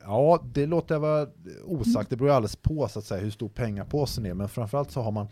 Ja, 0.00 0.44
det 0.54 0.66
låter 0.66 0.94
jag 0.94 1.00
vara 1.00 1.28
osagt. 1.64 2.10
Det 2.10 2.16
beror 2.16 2.30
alldeles 2.30 2.56
på 2.56 2.88
så 2.88 2.98
att 2.98 3.04
säga, 3.04 3.22
hur 3.22 3.30
stor 3.30 3.48
pengapåsen 3.48 4.26
är. 4.26 4.34
Men 4.34 4.48
framförallt 4.48 4.90
så 4.90 5.00
har 5.00 5.12
man 5.12 5.26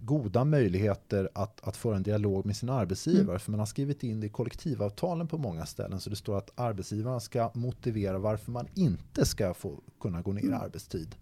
goda 0.00 0.44
möjligheter 0.44 1.28
att, 1.34 1.68
att 1.68 1.76
föra 1.76 1.96
en 1.96 2.02
dialog 2.02 2.46
med 2.46 2.56
sin 2.56 2.68
arbetsgivare. 2.68 3.22
Mm. 3.22 3.38
För 3.38 3.50
man 3.50 3.60
har 3.60 3.66
skrivit 3.66 4.02
in 4.02 4.20
det 4.20 4.26
i 4.26 4.30
kollektivavtalen 4.30 5.28
på 5.28 5.38
många 5.38 5.66
ställen. 5.66 6.00
Så 6.00 6.10
det 6.10 6.16
står 6.16 6.38
att 6.38 6.50
arbetsgivaren 6.54 7.20
ska 7.20 7.50
motivera 7.54 8.18
varför 8.18 8.52
man 8.52 8.68
inte 8.74 9.26
ska 9.26 9.54
få 9.54 9.80
kunna 10.00 10.22
gå 10.22 10.32
ner 10.32 10.42
i 10.42 10.46
mm. 10.46 10.60
arbetstid. 10.60 11.16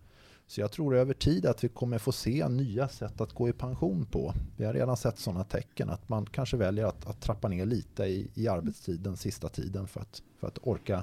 Så 0.47 0.61
jag 0.61 0.73
tror 0.73 0.97
över 0.97 1.14
tid 1.14 1.47
att 1.47 1.64
vi 1.64 1.69
kommer 1.69 1.99
få 1.99 2.12
se 2.12 2.49
nya 2.49 2.88
sätt 2.88 3.21
att 3.21 3.33
gå 3.33 3.49
i 3.49 3.52
pension 3.52 4.07
på. 4.07 4.35
Vi 4.57 4.64
har 4.64 4.73
redan 4.73 4.97
sett 4.97 5.19
sådana 5.19 5.45
tecken 5.45 5.90
att 5.90 6.09
man 6.09 6.26
kanske 6.26 6.57
väljer 6.57 6.87
att, 6.87 7.07
att 7.07 7.21
trappa 7.21 7.49
ner 7.49 7.66
lite 7.66 8.04
i, 8.04 8.31
i 8.35 8.49
arbetstiden 8.49 9.16
sista 9.16 9.49
tiden 9.49 9.87
för 9.87 10.00
att, 10.00 10.23
för 10.40 10.47
att 10.47 10.59
orka 10.62 10.95
eh, 10.95 11.02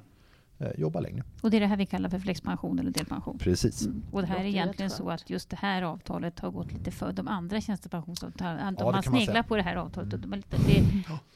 jobba 0.77 0.99
längre. 0.99 1.23
Och 1.41 1.51
det 1.51 1.57
är 1.57 1.61
det 1.61 1.67
här 1.67 1.77
vi 1.77 1.85
kallar 1.85 2.09
för 2.09 2.19
flexpension 2.19 2.79
eller 2.79 2.91
delpension? 2.91 3.37
Precis. 3.37 3.85
Mm. 3.85 4.03
Och 4.11 4.21
det 4.21 4.27
här 4.27 4.39
är 4.39 4.45
egentligen 4.45 4.89
så 4.89 5.09
att 5.09 5.29
just 5.29 5.49
det 5.49 5.55
här 5.55 5.81
avtalet 5.81 6.39
har 6.39 6.51
gått 6.51 6.71
lite 6.71 6.91
för 6.91 7.11
de 7.11 7.27
andra 7.27 7.61
tjänstepensionsavtalen. 7.61 8.75
De 8.75 8.83
ja, 8.85 8.91
har 8.91 9.01
sneglat 9.01 9.47
på 9.47 9.55
det 9.55 9.63
här 9.63 9.75
avtalet 9.75 10.13
och 10.13 10.19
de 10.19 10.33
är 10.33 10.37
lite, 10.37 10.57
det, 10.57 10.83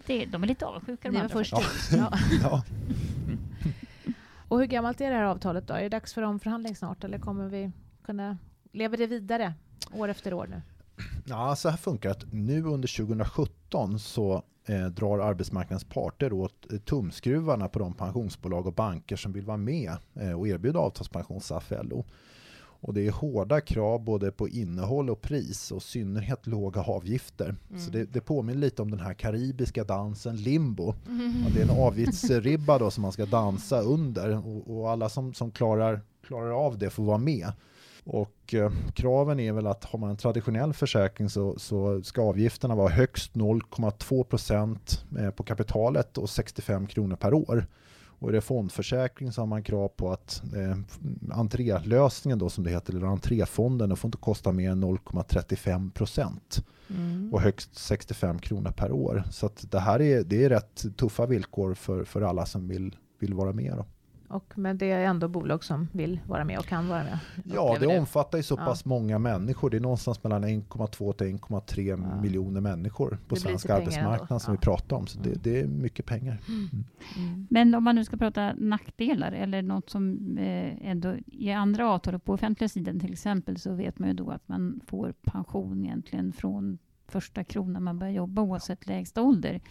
det, 0.06 0.26
de 0.26 0.44
är 0.44 0.48
lite 0.48 0.66
avundsjuka. 0.66 1.12
De, 1.12 1.30
först 1.30 1.54
ja. 1.92 2.14
ja. 2.42 2.64
Och 4.48 4.60
hur 4.60 4.66
gammalt 4.66 5.02
är 5.02 5.10
det 5.10 5.16
här 5.16 5.24
avtalet 5.24 5.68
då? 5.68 5.74
Är 5.74 5.82
det 5.82 5.90
dags 5.90 6.14
för 6.14 6.22
omförhandling 6.22 6.76
snart 6.76 7.04
eller 7.04 7.20
kommer 7.20 7.50
vi 7.50 7.72
kunna 8.06 8.38
leva 8.72 8.98
det 8.98 9.08
vidare 9.08 9.54
år 9.92 10.08
efter 10.08 10.34
år 10.34 10.48
nu? 10.48 10.62
Ja, 11.24 11.56
så 11.56 11.70
här 11.70 11.78
funkar 11.78 12.10
det. 12.10 12.38
Nu 12.38 12.64
under 12.64 12.98
2017 12.98 14.00
så 14.00 14.44
eh, 14.66 14.86
drar 14.86 15.20
arbetsmarknadens 15.20 15.84
parter 15.84 16.34
åt 16.34 16.72
eh, 16.72 16.80
tumskruvarna 16.80 17.68
på 17.68 17.80
de 17.80 17.94
pensionsbolag 17.94 18.68
och 18.68 18.74
banker 18.74 19.16
som 19.16 19.32
vill 19.32 19.46
vara 19.46 19.58
med 19.58 19.98
eh, 20.14 20.40
och 20.40 20.48
erbjuda 20.48 20.80
avtalspension 20.80 21.42
SAF-LO. 21.42 22.06
Och 22.86 22.94
det 22.94 23.08
är 23.08 23.12
hårda 23.12 23.62
krav 23.62 24.04
både 24.04 24.32
på 24.32 24.50
innehåll 24.50 25.10
och 25.10 25.22
pris 25.22 25.72
och 25.72 25.84
synnerhet 25.84 26.48
låga 26.48 26.82
avgifter. 26.82 27.56
Mm. 27.70 27.82
Så 27.82 27.92
det, 27.92 28.06
det, 28.06 28.22
påminner 28.22 28.60
lite 28.60 28.82
om 28.82 28.92
den 28.92 29.00
här 29.00 29.14
karibiska 29.14 29.84
dansen 29.84 30.36
limbo. 30.36 30.94
Mm. 31.08 31.34
det 31.54 31.60
är 31.60 31.64
en 31.64 31.80
avgiftsribba 31.80 32.80
då 32.80 32.92
som 32.92 33.02
man 33.02 33.12
ska 33.12 33.26
dansa 33.26 33.82
under 33.82 34.48
och, 34.48 34.78
och 34.78 34.92
alla 34.92 35.10
som, 35.10 35.34
som 35.34 35.52
klarar, 35.52 36.02
klarar 36.28 36.66
av 36.66 36.78
det 36.78 36.90
får 36.90 37.04
vara 37.04 37.18
med. 37.18 37.52
Och 38.06 38.54
eh, 38.54 38.72
kraven 38.94 39.40
är 39.40 39.52
väl 39.52 39.68
att 39.68 39.84
har 39.84 40.00
man 40.00 40.10
en 40.10 40.18
traditionell 40.18 40.74
försäkring 40.74 41.30
så, 41.30 41.60
så 41.60 42.04
ska 42.04 42.22
avgifterna 42.22 42.76
vara 42.76 42.90
högst 42.90 43.34
0,2 43.34 44.24
procent 44.24 45.06
eh, 45.20 45.30
på 45.30 45.44
kapitalet 45.44 46.18
och 46.18 46.30
65 46.30 46.88
kronor 46.88 47.16
per 47.16 47.34
år. 47.34 47.68
Och 48.24 48.30
är 48.30 48.34
det 48.34 48.42
fondförsäkring 48.42 49.32
så 49.32 49.42
har 49.42 49.46
man 49.46 49.64
krav 49.64 49.88
på 49.88 50.12
att 50.12 50.44
eh, 50.56 50.78
entrélösningen 51.32 52.40
då 52.40 52.50
som 52.50 52.64
det 52.64 52.70
heter, 52.70 52.94
eller 52.94 53.08
entréfonden, 53.08 53.90
den 53.90 53.98
får 53.98 54.08
inte 54.08 54.18
kosta 54.18 54.52
mer 54.52 54.72
än 54.72 54.84
0,35 54.84 55.92
procent. 55.92 56.66
Mm. 56.90 57.34
Och 57.34 57.42
högst 57.42 57.76
65 57.76 58.40
kronor 58.40 58.72
per 58.72 58.92
år. 58.92 59.24
Så 59.32 59.50
det 59.62 59.80
här 59.80 60.02
är, 60.02 60.24
det 60.24 60.46
är 60.46 60.50
rätt 60.50 60.98
tuffa 60.98 61.26
villkor 61.26 61.74
för, 61.74 62.04
för 62.04 62.22
alla 62.22 62.46
som 62.46 62.68
vill, 62.68 62.96
vill 63.20 63.34
vara 63.34 63.54
med. 63.54 63.74
Då. 63.78 63.86
Och, 64.34 64.54
men 64.56 64.78
det 64.78 64.92
är 64.92 65.06
ändå 65.06 65.28
bolag 65.28 65.64
som 65.64 65.88
vill 65.92 66.20
vara 66.28 66.46
med 66.46 66.60
och 66.60 66.66
kan 66.66 66.88
vara 66.88 67.04
med? 67.04 67.20
Ja, 67.44 67.78
det, 67.80 67.88
det 67.88 68.00
omfattar 68.00 68.38
ju 68.38 68.44
så 68.44 68.58
pass 68.58 68.82
ja. 68.86 68.90
många 68.90 69.20
människor. 69.20 69.70
Det 69.70 69.78
är 69.78 69.82
någonstans 69.82 70.24
mellan 70.24 70.44
1,2 70.44 71.14
till 71.14 71.28
1,3 71.28 72.08
ja. 72.12 72.22
miljoner 72.22 72.62
människor 72.62 73.18
på 73.28 73.36
svensk 73.36 73.70
arbetsmarknad 73.70 74.42
som 74.42 74.54
ja. 74.54 74.58
vi 74.60 74.66
pratar 74.66 74.96
om. 74.96 75.08
Så 75.08 75.20
det, 75.20 75.30
mm. 75.30 75.40
det 75.44 75.60
är 75.60 75.68
mycket 75.68 76.06
pengar. 76.06 76.42
Mm. 76.48 76.70
Mm. 77.18 77.48
Men 77.50 77.76
om 77.76 77.84
man 77.84 77.96
nu 77.96 78.06
ska 78.06 78.18
prata 78.18 78.54
nackdelar 78.54 79.32
eller 79.32 79.62
något 79.62 79.90
som 79.90 80.38
eh, 80.38 80.90
ändå 80.90 81.16
i 81.26 81.52
andra 81.52 81.90
avtal 81.90 82.20
på 82.20 82.34
offentliga 82.34 82.70
sidan 82.70 83.00
till 83.00 83.12
exempel 83.12 83.58
så 83.58 83.74
vet 83.74 84.00
man 84.00 84.10
ju 84.10 84.16
då 84.16 84.30
att 84.30 84.48
man 84.48 84.82
får 84.88 85.14
pension 85.22 85.86
egentligen 85.86 86.34
från 86.34 86.78
första 87.08 87.44
kronan 87.44 87.84
man 87.84 88.00
börjar 88.00 88.14
jobba 88.14 88.42
oavsett 88.42 88.88
lägsta 88.88 89.22
ålder. 89.22 89.62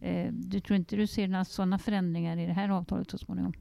Eh, 0.00 0.32
du 0.32 0.60
tror 0.60 0.76
inte 0.76 0.96
du 0.96 1.06
ser 1.06 1.28
några 1.28 1.44
sådana 1.44 1.78
förändringar 1.78 2.36
i 2.36 2.46
det 2.46 2.52
här 2.52 2.68
avtalet 2.68 3.10
så 3.10 3.18
småningom? 3.18 3.52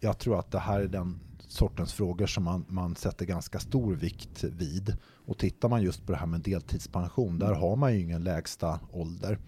Jag 0.00 0.18
tror 0.18 0.38
att 0.38 0.50
det 0.50 0.58
här 0.58 0.80
är 0.80 0.88
den 0.88 1.20
sortens 1.48 1.92
frågor 1.92 2.26
som 2.26 2.44
man, 2.44 2.64
man 2.68 2.96
sätter 2.96 3.26
ganska 3.26 3.58
stor 3.58 3.94
vikt 3.94 4.44
vid. 4.44 4.96
Och 5.26 5.38
tittar 5.38 5.68
man 5.68 5.82
just 5.82 6.06
på 6.06 6.12
det 6.12 6.18
här 6.18 6.26
med 6.26 6.40
deltidspension, 6.40 7.38
där 7.38 7.52
har 7.52 7.76
man 7.76 7.94
ju 7.94 8.00
ingen 8.00 8.24
lägsta 8.24 8.80
ålder. 8.92 9.38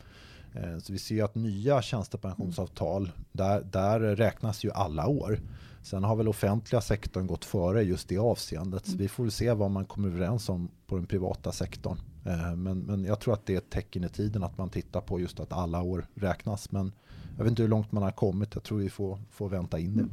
Eh, 0.54 0.78
så 0.78 0.92
vi 0.92 0.98
ser 0.98 1.14
ju 1.14 1.20
att 1.20 1.34
nya 1.34 1.82
tjänstepensionsavtal, 1.82 3.10
där, 3.32 3.62
där 3.72 4.00
räknas 4.00 4.64
ju 4.64 4.70
alla 4.72 5.06
år. 5.06 5.40
Sen 5.82 6.04
har 6.04 6.16
väl 6.16 6.28
offentliga 6.28 6.80
sektorn 6.80 7.26
gått 7.26 7.44
före 7.44 7.82
just 7.82 8.08
det 8.08 8.18
avseendet. 8.18 8.86
Så 8.86 8.96
vi 8.96 9.08
får 9.08 9.22
väl 9.24 9.32
se 9.32 9.52
vad 9.52 9.70
man 9.70 9.84
kommer 9.84 10.08
överens 10.08 10.48
om 10.48 10.68
på 10.86 10.96
den 10.96 11.06
privata 11.06 11.52
sektorn. 11.52 12.00
Eh, 12.24 12.56
men, 12.56 12.78
men 12.78 13.04
jag 13.04 13.20
tror 13.20 13.34
att 13.34 13.46
det 13.46 13.54
är 13.54 13.58
ett 13.58 13.70
tecken 13.70 14.04
i 14.04 14.08
tiden 14.08 14.42
att 14.42 14.58
man 14.58 14.70
tittar 14.70 15.00
på 15.00 15.20
just 15.20 15.40
att 15.40 15.52
alla 15.52 15.82
år 15.82 16.06
räknas. 16.14 16.72
Men 16.72 16.92
jag 17.38 17.44
vet 17.44 17.50
inte 17.50 17.62
hur 17.62 17.68
långt 17.68 17.92
man 17.92 18.02
har 18.02 18.10
kommit. 18.10 18.54
Jag 18.54 18.64
tror 18.64 18.78
vi 18.78 18.90
får, 18.90 19.18
får 19.30 19.48
vänta 19.48 19.78
in 19.78 19.96
det. 19.96 20.08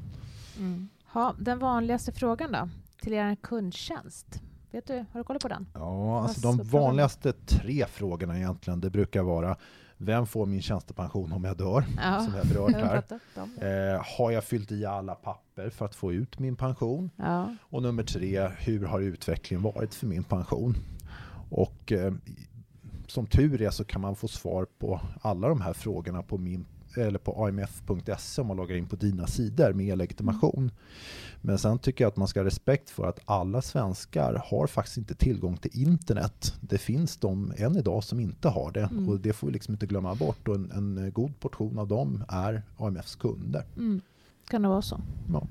Mm. 0.60 0.90
Ha, 1.06 1.36
den 1.40 1.60
vanligaste 1.60 2.12
frågan 2.12 2.52
då, 2.52 2.70
till 3.02 3.14
er 3.14 3.36
kundtjänst. 3.36 4.42
Vet 4.72 4.88
du, 4.88 5.06
har 5.12 5.20
du 5.20 5.24
koll 5.24 5.40
på 5.40 5.48
den? 5.48 5.68
Ja, 5.74 6.22
alltså 6.22 6.42
de 6.42 6.64
vanligaste 6.64 7.34
tre 7.34 7.86
frågorna 7.86 8.38
egentligen, 8.38 8.82
det 8.82 8.90
brukar 8.90 9.24
vara 9.24 9.58
vem 9.98 10.28
får 10.28 10.46
min 10.46 10.62
tjänstepension 10.62 11.32
om 11.32 11.44
jag 11.44 11.58
dör? 11.58 11.86
Ja, 11.98 12.20
som 12.20 12.36
jag 12.36 12.48
berört 12.48 12.76
här. 13.56 13.94
Eh, 13.96 14.04
har 14.18 14.32
jag 14.32 14.44
fyllt 14.44 14.72
i 14.72 14.86
alla 14.86 15.16
papper 15.16 15.70
för 15.70 15.86
att 15.86 15.96
få 15.96 16.14
ut 16.14 16.40
min 16.40 16.56
pension? 16.56 17.10
Ja. 17.16 17.56
Och 17.62 17.82
nummer 17.82 18.04
tre, 18.04 18.48
hur 18.58 18.86
har 18.86 19.00
utvecklingen 19.00 19.62
varit 19.64 19.94
för 19.94 20.08
min 20.08 20.24
pension? 20.24 20.76
Och 21.50 21.92
eh, 21.92 22.14
som 23.08 23.28
tur 23.28 23.62
är 23.62 23.70
så 23.70 23.84
kan 23.84 24.02
man 24.02 24.16
få 24.16 24.28
svar 24.28 24.68
på 24.80 25.02
alla 25.22 25.48
de 25.48 25.62
här 25.62 25.74
frågorna 25.74 26.24
på 26.24 26.38
min 26.38 26.66
eller 26.98 27.20
på 27.20 27.46
amf.se 27.46 28.42
om 28.42 28.48
man 28.48 28.58
loggar 28.58 28.76
in 28.76 28.88
på 28.88 28.96
dina 28.96 29.28
sidor 29.28 29.74
med 29.74 29.98
legitimation. 29.98 30.58
Mm. 30.58 30.72
Men 31.42 31.58
sen 31.58 31.80
tycker 31.80 32.04
jag 32.04 32.10
att 32.10 32.18
man 32.18 32.28
ska 32.28 32.40
ha 32.40 32.46
respekt 32.46 32.90
för 32.90 33.08
att 33.08 33.20
alla 33.26 33.62
svenskar 33.62 34.44
har 34.46 34.68
faktiskt 34.68 34.98
inte 34.98 35.16
tillgång 35.16 35.58
till 35.58 35.72
internet. 35.74 36.54
Det 36.62 36.78
finns 36.78 37.18
de 37.18 37.54
än 37.58 37.78
idag 37.78 38.04
som 38.04 38.20
inte 38.20 38.50
har 38.50 38.72
det 38.72 38.90
mm. 38.92 39.10
och 39.10 39.20
det 39.20 39.34
får 39.34 39.48
vi 39.48 39.54
liksom 39.54 39.74
inte 39.74 39.86
glömma 39.86 40.16
bort. 40.16 40.48
Och 40.48 40.56
en, 40.56 40.72
en 40.72 41.12
god 41.14 41.40
portion 41.40 41.80
av 41.80 41.88
dem 41.88 42.24
är 42.30 42.64
AMFs 42.78 43.16
kunder. 43.16 43.64
Mm. 43.78 44.02
Kan 44.48 44.62
det 44.62 44.68
vara 44.68 44.82
så? 44.82 45.02
Ja. 45.32 45.48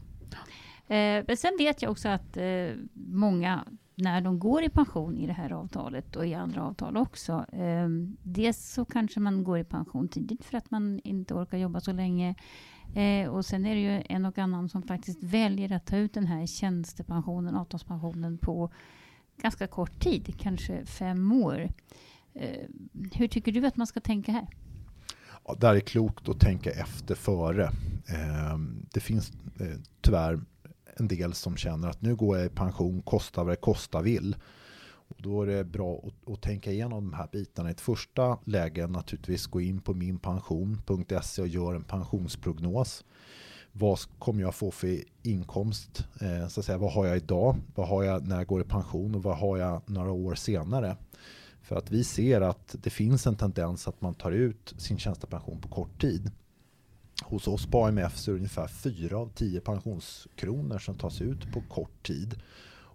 Eh, 0.95 1.25
men 1.27 1.37
sen 1.37 1.57
vet 1.59 1.83
jag 1.83 1.91
också 1.91 2.09
att 2.09 2.37
eh, 2.37 2.69
många 2.95 3.65
när 3.95 4.21
de 4.21 4.39
går 4.39 4.63
i 4.63 4.69
pension 4.69 5.17
i 5.17 5.27
det 5.27 5.33
här 5.33 5.53
avtalet 5.53 6.17
och 6.17 6.27
i 6.27 6.35
andra 6.35 6.63
avtal 6.63 6.97
också. 6.97 7.47
Eh, 7.53 7.89
dels 8.23 8.73
så 8.73 8.85
kanske 8.85 9.21
man 9.21 9.45
går 9.45 9.59
i 9.59 9.65
pension 9.65 10.09
tidigt 10.09 10.45
för 10.45 10.59
att 10.59 10.71
man 10.71 11.01
inte 11.05 11.35
orkar 11.35 11.59
jobba 11.59 11.81
så 11.81 11.93
länge. 11.93 12.35
Eh, 12.95 13.29
och 13.29 13.45
sen 13.45 13.67
är 13.67 13.75
det 13.75 13.81
ju 13.81 14.03
en 14.09 14.25
och 14.25 14.39
annan 14.39 14.69
som 14.69 14.83
faktiskt 14.83 15.23
väljer 15.23 15.73
att 15.73 15.87
ta 15.87 15.97
ut 15.97 16.15
den 16.15 16.27
här 16.27 16.47
tjänstepensionen, 16.47 17.57
avtalspensionen 17.57 18.39
på 18.39 18.73
ganska 19.37 19.67
kort 19.67 20.01
tid, 20.01 20.35
kanske 20.39 20.87
fem 20.87 21.33
år. 21.33 21.69
Eh, 22.35 22.67
hur 23.13 23.29
tycker 23.29 23.53
du 23.53 23.67
att 23.67 23.77
man 23.77 23.87
ska 23.87 24.01
tänka 24.01 24.33
här? 24.33 24.47
Ja, 25.47 25.57
där 25.61 25.75
är 25.75 25.81
klokt 25.81 26.29
att 26.29 26.41
tänka 26.41 26.71
efter 26.71 27.15
före. 27.15 27.65
Eh, 28.09 28.59
det 28.93 29.01
finns 29.01 29.33
eh, 29.61 29.81
tyvärr 30.01 30.41
en 30.97 31.09
del 31.09 31.35
som 31.35 31.57
känner 31.57 31.89
att 31.89 32.03
nu 32.03 32.17
går 32.17 32.37
jag 32.37 32.47
i 32.47 32.49
pension, 32.49 33.03
kosta 33.03 33.45
vad 33.45 33.53
det 33.53 33.57
kosta 33.57 34.03
vill. 34.03 34.37
Och 35.09 35.17
då 35.23 35.43
är 35.43 35.47
det 35.47 35.65
bra 35.65 36.03
att, 36.07 36.33
att, 36.33 36.43
tänka 36.43 36.73
igenom 36.73 37.11
de 37.11 37.17
här 37.17 37.29
bitarna. 37.33 37.69
I 37.69 37.73
ett 37.73 37.81
första 37.81 38.39
läge 38.45 38.87
naturligtvis 38.87 39.47
gå 39.47 39.61
in 39.61 39.81
på 39.81 39.95
minpension.se 39.95 41.43
och 41.43 41.49
gör 41.49 41.75
en 41.75 41.85
pensionsprognos. 41.85 43.05
Vad 43.73 43.99
kommer 44.19 44.43
jag 44.43 44.55
få 44.55 44.71
för 44.71 44.99
inkomst? 45.23 46.05
Eh, 46.21 46.49
så 46.49 46.61
att 46.61 46.67
säga, 46.67 46.79
vad 46.79 46.93
har 46.93 47.07
jag 47.07 47.17
idag? 47.17 47.57
Vad 47.75 47.89
har 47.89 48.03
jag 48.03 48.29
när 48.29 48.37
jag 48.37 48.47
går 48.47 48.61
i 48.61 48.65
pension? 48.65 49.15
Och 49.15 49.23
vad 49.23 49.39
har 49.39 49.59
jag 49.59 49.83
några 49.87 50.11
år 50.11 50.35
senare? 50.35 50.97
För 51.63 51.77
att 51.77 51.91
vi 51.91 52.05
ser 52.05 52.41
att 52.41 52.77
det 52.83 52.91
finns 52.91 53.27
en 53.27 53.37
tendens 53.37 53.89
att 53.89 54.01
man 54.01 54.15
tar 54.15 54.33
ut 54.33 54.75
sin 54.79 54.99
tjänstepension 54.99 55.61
på 55.61 55.69
kort 55.69 56.01
tid. 56.01 56.31
Hos 57.25 57.49
oss 57.49 57.67
på 57.67 57.85
AMF 57.85 58.17
så 58.17 58.31
är 58.31 58.33
det 58.33 58.39
ungefär 58.39 58.69
4 58.69 59.17
av 59.17 59.31
10 59.35 59.61
pensionskronor 59.61 60.79
som 60.79 60.95
tas 60.95 61.21
ut 61.21 61.53
på 61.53 61.61
kort 61.61 62.07
tid. 62.07 62.35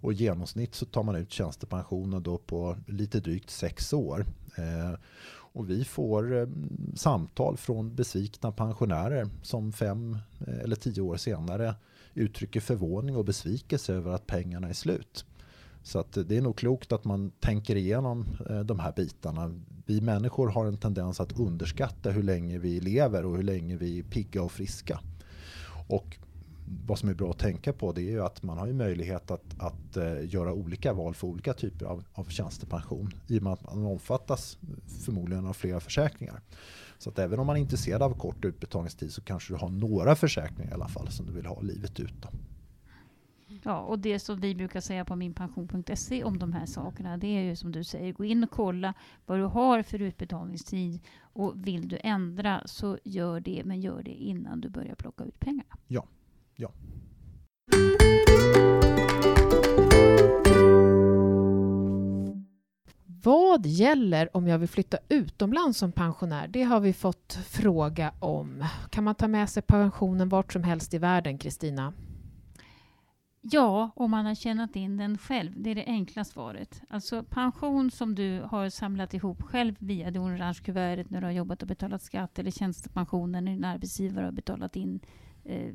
Och 0.02 0.14
i 0.14 0.16
genomsnitt 0.16 0.76
så 0.76 0.86
tar 0.86 1.04
man 1.04 1.16
ut 1.16 1.32
tjänstepensionen 1.32 2.24
då 2.24 2.38
på 2.38 2.78
lite 2.88 3.20
drygt 3.20 3.50
6 3.50 3.94
år. 3.94 4.26
Eh, 4.58 5.00
och 5.52 5.70
vi 5.70 5.86
får 5.86 6.38
eh, 6.38 6.48
samtal 6.96 7.58
från 7.58 7.96
besvikna 7.96 8.52
pensionärer 8.52 9.30
som 9.42 9.72
fem 9.72 10.18
eh, 10.48 10.60
eller 10.60 10.76
tio 10.76 11.02
år 11.02 11.18
senare 11.18 11.76
uttrycker 12.14 12.60
förvåning 12.60 13.16
och 13.16 13.26
besvikelse 13.26 13.94
över 13.94 14.12
att 14.12 14.28
pengarna 14.28 14.70
är 14.70 14.74
slut. 14.74 15.26
Så 15.90 16.00
att 16.00 16.18
det 16.26 16.38
är 16.38 16.42
nog 16.42 16.58
klokt 16.58 16.92
att 16.92 17.06
man 17.06 17.32
tänker 17.40 17.76
igenom 17.76 18.26
eh, 18.50 18.60
de 18.60 18.80
här 18.80 18.92
bitarna. 18.92 19.60
Vi 19.86 20.02
människor 20.02 20.48
har 20.48 20.66
en 20.66 20.78
tendens 20.78 21.20
att 21.20 21.40
underskatta 21.40 22.12
hur 22.12 22.24
länge 22.24 22.58
vi 22.58 22.80
lever 22.80 23.26
och 23.26 23.36
hur 23.36 23.44
länge 23.44 23.78
vi 23.78 24.00
är 24.00 24.04
pigga 24.04 24.44
och 24.44 24.52
friska. 24.52 25.00
Och 25.88 26.18
vad 26.86 27.00
som 27.00 27.10
är 27.10 27.14
bra 27.14 27.30
att 27.30 27.40
tänka 27.40 27.74
på 27.74 27.92
det 27.92 28.02
är 28.02 28.12
ju 28.12 28.24
att 28.24 28.44
man 28.44 28.58
har 28.58 28.68
ju 28.68 28.74
möjlighet 28.74 29.32
att, 29.32 29.56
att 29.58 29.98
eh, 29.98 30.34
göra 30.34 30.54
olika 30.54 30.94
val 30.94 31.14
för 31.14 31.28
olika 31.28 31.54
typer 31.54 31.86
av, 31.86 32.04
av 32.14 32.24
tjänstepension. 32.24 33.14
I 33.28 33.40
och 33.40 33.44
med 33.44 33.54
att 33.54 33.64
man 33.64 33.86
omfattas 33.86 34.58
förmodligen 35.06 35.46
av 35.46 35.54
flera 35.54 35.80
försäkringar. 35.80 36.42
Så 36.98 37.10
att 37.10 37.20
även 37.20 37.40
om 37.40 37.48
man 37.48 37.56
är 37.56 37.62
intresserad 37.62 38.02
av 38.02 38.14
kort 38.14 38.46
utbetalningstid 38.46 39.14
så 39.14 39.22
kanske 39.22 39.54
du 39.54 39.58
har 39.58 39.70
några 39.70 40.16
försäkringar 40.16 40.72
i 40.72 40.74
alla 40.74 40.88
fall 40.88 41.08
som 41.08 41.26
du 41.26 41.32
vill 41.32 41.46
ha 41.46 41.62
livet 41.62 42.00
ut. 42.00 42.14
Då. 42.22 42.30
Ja, 43.64 43.80
och 43.80 44.00
det 44.00 44.20
som 44.20 44.40
vi 44.40 44.56
brukar 44.56 44.82
säga 44.82 45.06
på 45.06 45.16
minpension.se 45.16 46.24
om 46.24 46.40
de 46.40 46.54
här 46.54 46.66
sakerna, 46.66 47.18
det 47.18 47.28
är 47.28 47.44
ju 47.44 47.56
som 47.56 47.72
du 47.72 47.84
säger, 47.84 48.14
gå 48.14 48.26
in 48.26 48.44
och 48.44 48.52
kolla 48.52 48.94
vad 49.26 49.40
du 49.40 49.44
har 49.44 49.84
för 49.84 50.02
utbetalningstid 50.02 51.00
och 51.22 51.68
vill 51.68 51.88
du 51.88 51.98
ändra 52.04 52.62
så 52.66 52.98
gör 53.04 53.40
det, 53.40 53.62
men 53.66 53.82
gör 53.82 54.04
det 54.04 54.12
innan 54.12 54.62
du 54.62 54.70
börjar 54.70 54.96
plocka 54.96 55.24
ut 55.24 55.40
pengarna. 55.40 55.78
Ja, 55.88 56.08
ja. 56.56 56.72
Vad 63.24 63.66
gäller 63.66 64.38
om 64.38 64.48
jag 64.48 64.60
vill 64.60 64.70
flytta 64.70 64.98
utomlands 65.10 65.80
som 65.80 65.92
pensionär? 65.92 66.48
Det 66.48 66.64
har 66.64 66.80
vi 66.80 66.94
fått 66.94 67.34
fråga 67.34 68.14
om. 68.20 68.66
Kan 68.90 69.04
man 69.04 69.16
ta 69.16 69.28
med 69.28 69.50
sig 69.50 69.64
pensionen 69.64 70.30
vart 70.30 70.54
som 70.54 70.64
helst 70.64 70.94
i 70.94 70.98
världen, 70.98 71.38
Kristina? 71.38 71.94
Ja, 73.42 73.92
om 73.96 74.12
man 74.12 74.26
har 74.26 74.36
tjänat 74.36 74.76
in 74.76 74.98
den 74.98 75.18
själv. 75.18 75.52
Det 75.56 75.70
är 75.70 75.76
det 75.76 75.86
enkla 75.86 76.24
svaret. 76.24 76.82
Alltså 76.90 77.24
pension 77.24 77.92
som 77.92 78.16
du 78.16 78.42
har 78.42 78.70
samlat 78.70 79.14
ihop 79.14 79.42
själv 79.42 79.76
via 79.80 80.12
det 80.12 80.20
orange 80.20 80.60
kuvertet 80.64 81.10
när 81.10 81.22
du 81.22 81.28
har 81.28 81.32
jobbat 81.32 81.62
och 81.62 81.68
betalat 81.68 82.02
skatt 82.02 82.40
eller 82.40 82.52
tjänstepensionen 82.52 83.46
när 83.46 83.52
din 83.52 83.64
arbetsgivare 83.64 84.26
har 84.26 84.32
betalat 84.32 84.76
in 84.76 85.00
eh, 85.44 85.74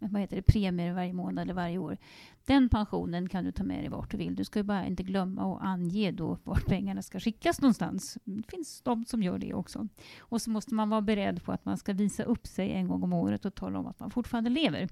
vad 0.00 0.20
heter 0.20 0.36
det, 0.36 0.42
premier 0.42 0.92
varje 0.92 1.12
månad 1.12 1.42
eller 1.42 1.54
varje 1.54 1.78
år. 1.78 1.98
Den 2.46 2.68
pensionen 2.68 3.28
kan 3.28 3.44
du 3.44 3.52
ta 3.52 3.64
med 3.64 3.82
dig 3.82 3.88
vart 3.88 4.10
du 4.10 4.16
vill. 4.16 4.34
Du 4.34 4.44
ska 4.44 4.58
ju 4.58 4.62
bara 4.62 4.86
inte 4.86 5.02
glömma 5.02 5.54
att 5.56 5.62
ange 5.62 6.10
då 6.10 6.38
vart 6.44 6.66
pengarna 6.66 7.02
ska 7.02 7.20
skickas 7.20 7.60
någonstans. 7.60 8.18
Det 8.24 8.50
finns 8.50 8.80
de 8.82 9.04
som 9.04 9.22
gör 9.22 9.38
det 9.38 9.54
också. 9.54 9.88
Och 10.18 10.42
så 10.42 10.50
måste 10.50 10.74
man 10.74 10.90
vara 10.90 11.00
beredd 11.00 11.44
på 11.44 11.52
att 11.52 11.64
man 11.64 11.78
ska 11.78 11.92
visa 11.92 12.22
upp 12.22 12.46
sig 12.46 12.72
en 12.72 12.88
gång 12.88 13.02
om 13.02 13.12
året 13.12 13.44
och 13.44 13.54
tala 13.54 13.78
om 13.78 13.86
att 13.86 14.00
man 14.00 14.10
fortfarande 14.10 14.50
lever. 14.50 14.88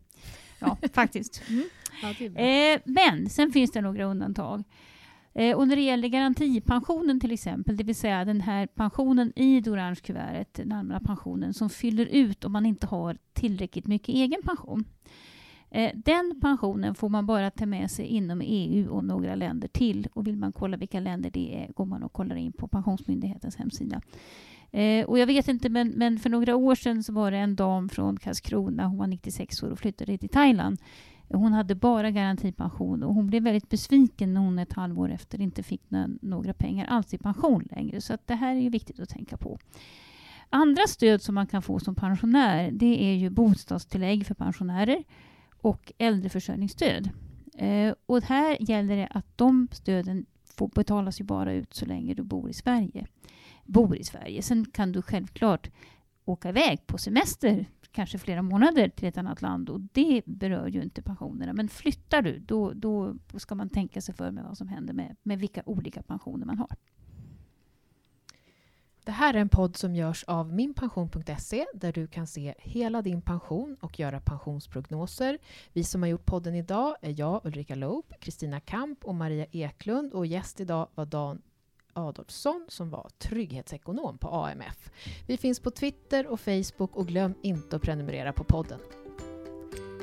Ja, 0.59 0.77
faktiskt. 0.93 1.43
Mm. 1.49 1.65
Ja, 2.03 2.43
eh, 2.43 2.81
men 2.85 3.29
sen 3.31 3.53
finns 3.53 3.71
det 3.73 3.81
några 3.81 4.05
undantag. 4.05 4.65
Eh, 5.39 5.57
och 5.57 5.69
när 5.69 5.77
det 5.77 5.83
gäller 5.83 6.09
garantipensionen 6.09 7.21
till 7.21 7.33
exempel, 7.33 7.77
det 7.77 7.85
vill 7.85 7.95
säga 7.95 8.25
den 8.25 8.41
här 8.41 8.67
pensionen 8.67 9.33
i 9.37 9.61
det 9.61 9.71
orange 9.71 10.01
kuvertet, 10.03 10.55
den 10.55 10.73
allmänna 10.73 11.01
pensionen, 11.01 11.55
som 11.55 11.71
fyller 11.71 12.07
ut 12.07 12.45
om 12.45 12.53
man 12.53 12.67
inte 12.67 12.87
har 12.87 13.19
tillräckligt 13.33 13.87
mycket 13.87 14.09
egen 14.09 14.43
pension. 14.43 14.85
Eh, 15.71 15.91
den 15.95 16.41
pensionen 16.41 16.95
får 16.95 17.09
man 17.09 17.27
bara 17.27 17.51
ta 17.51 17.67
med 17.67 17.91
sig 17.91 18.07
inom 18.07 18.43
EU 18.45 18.91
och 18.91 19.05
några 19.05 19.35
länder 19.35 19.69
till. 19.69 20.09
Och 20.13 20.27
vill 20.27 20.37
man 20.37 20.53
kolla 20.53 20.77
vilka 20.77 21.01
länder 21.01 21.31
det 21.31 21.65
är 21.65 21.73
går 21.73 21.87
man 21.87 22.03
och 22.03 22.13
kollar 22.13 22.37
in 22.37 22.53
på 22.53 22.69
Pensionsmyndighetens 22.69 23.57
hemsida. 23.57 24.01
Eh, 24.71 25.07
och 25.07 25.19
jag 25.19 25.27
vet 25.27 25.49
inte, 25.49 25.69
men, 25.69 25.89
men, 25.89 26.19
för 26.19 26.31
några 26.31 26.57
år 26.57 26.75
sedan 26.75 27.03
så 27.03 27.13
var 27.13 27.31
det 27.31 27.37
en 27.37 27.57
dam 27.57 27.89
från 27.89 28.17
Karlskrona, 28.17 28.87
hon 28.87 28.99
var 28.99 29.07
96 29.07 29.63
år 29.63 29.71
och 29.71 29.79
flyttade 29.79 30.19
till 30.19 30.29
Thailand. 30.29 30.79
Hon 31.29 31.53
hade 31.53 31.75
bara 31.75 32.11
garantipension 32.11 33.03
och 33.03 33.15
hon 33.15 33.27
blev 33.27 33.43
väldigt 33.43 33.69
besviken 33.69 34.35
när 34.35 34.41
hon 34.41 34.59
ett 34.59 34.73
halvår 34.73 35.11
efter 35.11 35.41
inte 35.41 35.63
fick 35.63 35.83
några 36.21 36.55
pengar 36.55 36.87
alls 36.87 37.15
i 37.15 37.19
pension 37.19 37.69
längre. 37.71 38.01
Så 38.01 38.15
att 38.15 38.27
det 38.27 38.35
här 38.35 38.57
är 38.57 38.61
ju 38.61 38.71
viktigt 38.71 39.01
att 39.01 39.09
tänka 39.09 39.37
på. 39.37 39.59
Andra 40.51 40.83
stöd 40.87 41.23
som 41.23 41.35
man 41.35 41.47
kan 41.47 41.63
få 41.63 41.79
som 41.79 41.95
pensionär 41.95 42.71
det 42.73 43.05
är 43.05 43.15
ju 43.15 43.31
bostadstillägg 43.31 44.27
för 44.27 44.35
pensionärer 44.35 45.05
och 45.61 45.93
äldreförsörjningsstöd. 45.99 47.11
Eh, 47.55 47.95
och 48.07 48.23
här 48.23 48.57
gäller 48.61 48.97
det 48.97 49.09
att 49.11 49.39
de 49.39 49.69
stöden 49.73 50.27
får 50.45 50.69
betalas 50.69 51.21
ju 51.21 51.25
bara 51.25 51.53
ut 51.53 51.75
så 51.75 51.87
länge 51.87 52.15
du 52.15 52.23
bor 52.23 52.51
i 52.51 52.53
Sverige. 52.53 53.07
Bor 53.65 53.97
i 53.97 54.05
Sverige. 54.05 54.43
Sen 54.43 54.65
kan 54.65 54.93
du 54.93 55.03
självklart 55.03 55.71
åka 56.29 56.49
iväg 56.49 56.87
på 56.87 56.99
semester 56.99 57.67
kanske 57.93 58.19
flera 58.19 58.43
månader 58.43 58.89
till 58.89 59.09
ett 59.09 59.19
annat 59.19 59.43
land 59.43 59.71
och 59.71 59.81
det 59.81 60.23
berör 60.27 60.67
ju 60.67 60.83
inte 60.83 61.03
pensionerna. 61.03 61.53
Men 61.53 61.69
flyttar 61.69 62.23
du, 62.23 62.39
då, 62.39 62.73
då 62.73 63.15
ska 63.37 63.55
man 63.55 63.69
tänka 63.69 64.01
sig 64.01 64.15
för 64.15 64.31
med 64.31 64.45
vad 64.45 64.59
som 64.59 64.69
händer 64.69 64.95
med, 64.95 65.17
med 65.23 65.39
vilka 65.39 65.63
olika 65.67 66.03
pensioner 66.03 66.47
man 66.47 66.59
har. 66.59 66.77
Det 69.05 69.13
här 69.13 69.35
är 69.35 69.39
en 69.39 69.49
podd 69.49 69.77
som 69.77 69.95
görs 69.95 70.25
av 70.25 70.53
minpension.se 70.53 71.67
där 71.75 71.93
du 71.93 72.07
kan 72.07 72.27
se 72.27 72.55
hela 72.59 73.03
din 73.03 73.23
pension 73.23 73.77
och 73.81 74.01
göra 74.01 74.21
pensionsprognoser. 74.21 75.39
Vi 75.73 75.85
som 75.85 76.03
har 76.03 76.09
gjort 76.09 76.25
podden 76.25 76.55
idag 76.55 76.97
är 77.03 77.15
jag, 77.21 77.41
Ulrika 77.45 77.75
Loop, 77.75 78.13
Kristina 78.21 78.61
Kamp 78.61 79.05
och 79.05 79.15
Maria 79.15 79.47
Eklund 79.53 80.13
och 80.13 80.27
gäst 80.27 80.61
idag 80.61 80.89
var 80.95 81.07
Dan 81.07 81.43
Adolfsson 81.99 82.67
som 82.69 82.91
var 82.91 83.11
trygghetsekonom 83.19 84.19
på 84.19 84.29
AMF. 84.29 84.91
Vi 85.27 85.37
finns 85.37 85.61
på 85.61 85.71
Twitter 85.71 86.27
och 86.27 86.41
Facebook 86.41 86.97
och 86.97 87.07
glöm 87.07 87.35
inte 87.43 87.77
att 87.77 87.83
prenumerera 87.83 88.33
på 88.33 88.45
podden. 88.45 88.79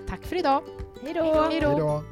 Tack 0.08 0.26
för 0.26 0.36
idag! 0.36 0.64
Hej 1.02 1.14
då! 1.14 1.48
Hej 1.52 1.62
då! 1.62 2.04